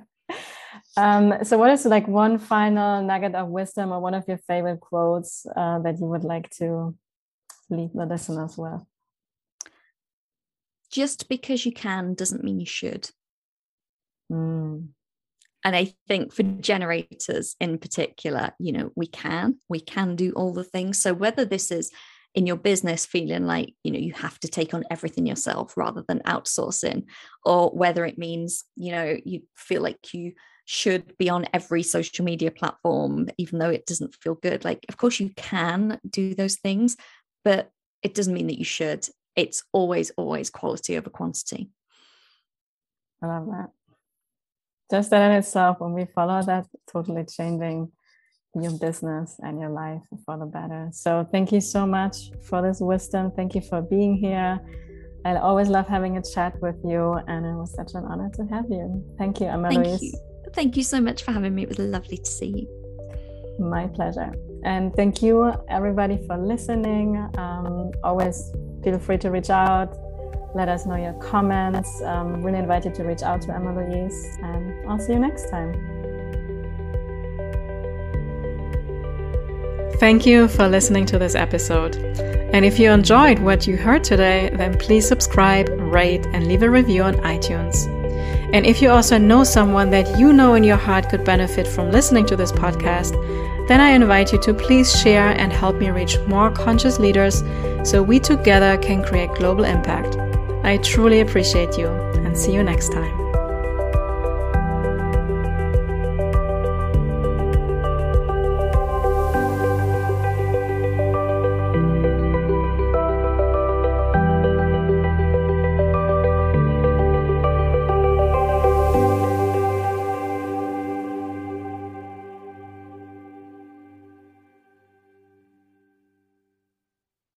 Um, 0.97 1.43
so, 1.43 1.57
what 1.57 1.71
is 1.71 1.85
like 1.85 2.07
one 2.07 2.37
final 2.37 3.01
nugget 3.01 3.35
of 3.35 3.47
wisdom 3.47 3.93
or 3.93 4.01
one 4.01 4.13
of 4.13 4.27
your 4.27 4.37
favorite 4.37 4.81
quotes 4.81 5.45
uh, 5.55 5.79
that 5.79 5.99
you 5.99 6.07
would 6.07 6.23
like 6.25 6.49
to 6.57 6.93
leave 7.69 7.93
the 7.93 8.05
listeners 8.05 8.57
with? 8.57 8.81
Just 10.91 11.29
because 11.29 11.65
you 11.65 11.71
can 11.71 12.15
doesn't 12.15 12.43
mean 12.43 12.59
you 12.59 12.65
should. 12.65 13.09
Mm. 14.31 14.89
And 15.63 15.75
I 15.75 15.93
think 16.07 16.33
for 16.33 16.43
generators 16.43 17.55
in 17.59 17.77
particular, 17.77 18.53
you 18.59 18.71
know, 18.71 18.91
we 18.95 19.07
can, 19.07 19.55
we 19.67 19.79
can 19.79 20.15
do 20.15 20.31
all 20.31 20.53
the 20.53 20.63
things. 20.63 21.01
So 21.01 21.13
whether 21.13 21.43
this 21.43 21.71
is 21.71 21.91
in 22.35 22.45
your 22.45 22.55
business 22.55 23.05
feeling 23.05 23.45
like, 23.45 23.73
you 23.83 23.91
know, 23.91 23.99
you 23.99 24.13
have 24.13 24.39
to 24.39 24.47
take 24.47 24.73
on 24.73 24.85
everything 24.91 25.25
yourself 25.25 25.75
rather 25.75 26.03
than 26.07 26.19
outsourcing, 26.19 27.05
or 27.43 27.69
whether 27.71 28.05
it 28.05 28.17
means, 28.17 28.63
you 28.75 28.91
know, 28.91 29.17
you 29.25 29.41
feel 29.55 29.81
like 29.81 30.13
you 30.13 30.33
should 30.65 31.17
be 31.17 31.29
on 31.29 31.47
every 31.51 31.81
social 31.81 32.23
media 32.23 32.51
platform, 32.51 33.27
even 33.37 33.57
though 33.59 33.69
it 33.69 33.85
doesn't 33.85 34.15
feel 34.21 34.35
good. 34.35 34.63
Like, 34.63 34.85
of 34.87 34.97
course, 34.97 35.19
you 35.19 35.31
can 35.35 35.99
do 36.07 36.35
those 36.35 36.55
things, 36.55 36.95
but 37.43 37.71
it 38.03 38.13
doesn't 38.13 38.33
mean 38.33 38.47
that 38.47 38.59
you 38.59 38.65
should. 38.65 39.07
It's 39.35 39.63
always, 39.73 40.11
always 40.11 40.49
quality 40.49 40.97
over 40.97 41.09
quantity. 41.09 41.71
I 43.21 43.27
love 43.27 43.47
that 43.47 43.71
just 44.89 45.09
that 45.09 45.31
in 45.31 45.37
itself, 45.37 45.79
when 45.79 45.93
we 45.93 46.05
follow 46.05 46.41
that, 46.43 46.65
totally 46.91 47.25
changing 47.25 47.91
your 48.55 48.71
business 48.79 49.35
and 49.39 49.59
your 49.59 49.69
life 49.69 50.01
for 50.25 50.37
the 50.37 50.45
better. 50.45 50.89
So 50.91 51.27
thank 51.31 51.51
you 51.51 51.61
so 51.61 51.85
much 51.85 52.31
for 52.43 52.61
this 52.61 52.79
wisdom. 52.79 53.31
Thank 53.35 53.55
you 53.55 53.61
for 53.61 53.81
being 53.81 54.17
here. 54.17 54.59
I 55.25 55.35
always 55.35 55.67
love 55.67 55.87
having 55.87 56.17
a 56.17 56.21
chat 56.21 56.59
with 56.61 56.77
you, 56.85 57.13
and 57.27 57.45
it 57.45 57.53
was 57.53 57.73
such 57.73 57.95
an 57.95 58.05
honor 58.05 58.29
to 58.35 58.45
have 58.45 58.65
you. 58.69 59.03
Thank 59.17 59.41
you, 59.41 59.47
Emma 59.47 59.69
Thank 59.69 59.85
Louise. 59.85 60.01
you. 60.01 60.13
Thank 60.53 60.77
you 60.77 60.83
so 60.83 61.01
much 61.01 61.23
for 61.23 61.33
having 61.33 61.53
me. 61.53 61.63
It 61.63 61.69
was 61.69 61.79
lovely 61.79 62.17
to 62.17 62.31
see 62.31 62.47
you. 62.47 63.57
My 63.59 63.87
pleasure. 63.87 64.33
And 64.63 64.93
thank 64.95 65.21
you, 65.21 65.51
everybody, 65.69 66.25
for 66.27 66.37
listening. 66.37 67.17
Um, 67.37 67.91
always 68.03 68.51
feel 68.83 68.99
free 68.99 69.17
to 69.17 69.31
reach 69.31 69.49
out 69.49 69.97
let 70.53 70.69
us 70.69 70.85
know 70.85 70.95
your 70.95 71.13
comments. 71.13 72.01
Um, 72.01 72.41
really 72.41 72.59
invite 72.59 72.85
you 72.85 72.91
to 72.91 73.03
reach 73.03 73.21
out 73.21 73.41
to 73.43 73.53
Emma 73.53 73.73
Louise, 73.75 74.37
and 74.41 74.89
I'll 74.89 74.99
see 74.99 75.13
you 75.13 75.19
next 75.19 75.49
time. 75.49 75.73
Thank 79.99 80.25
you 80.25 80.47
for 80.47 80.67
listening 80.67 81.07
to 81.07 81.17
this 81.17 81.33
episode. 81.33 81.95
And 82.53 82.63
if 82.63 82.79
you 82.79 82.91
enjoyed 82.91 83.39
what 83.39 83.65
you 83.65 83.77
heard 83.77 84.03
today, 84.03 84.51
then 84.53 84.77
please 84.77 85.07
subscribe, 85.07 85.69
rate, 85.69 86.25
and 86.27 86.47
leave 86.47 86.61
a 86.61 86.69
review 86.69 87.03
on 87.03 87.15
iTunes. 87.15 87.87
And 88.53 88.65
if 88.65 88.81
you 88.81 88.89
also 88.89 89.17
know 89.17 89.43
someone 89.43 89.89
that 89.89 90.17
you 90.17 90.31
know 90.31 90.53
in 90.53 90.63
your 90.63 90.77
heart 90.77 91.09
could 91.09 91.25
benefit 91.25 91.67
from 91.67 91.91
listening 91.91 92.25
to 92.27 92.35
this 92.35 92.51
podcast, 92.51 93.11
then 93.67 93.81
I 93.81 93.89
invite 93.89 94.31
you 94.31 94.39
to 94.43 94.53
please 94.53 94.97
share 95.01 95.29
and 95.29 95.51
help 95.51 95.77
me 95.77 95.89
reach 95.89 96.17
more 96.27 96.51
conscious 96.51 96.99
leaders 96.99 97.43
so 97.83 98.01
we 98.01 98.19
together 98.19 98.77
can 98.77 99.03
create 99.03 99.31
global 99.33 99.65
impact. 99.65 100.26
I 100.63 100.77
truly 100.77 101.21
appreciate 101.21 101.77
you 101.77 101.87
and 101.87 102.37
see 102.37 102.53
you 102.53 102.63
next 102.63 102.91
time. 102.91 103.26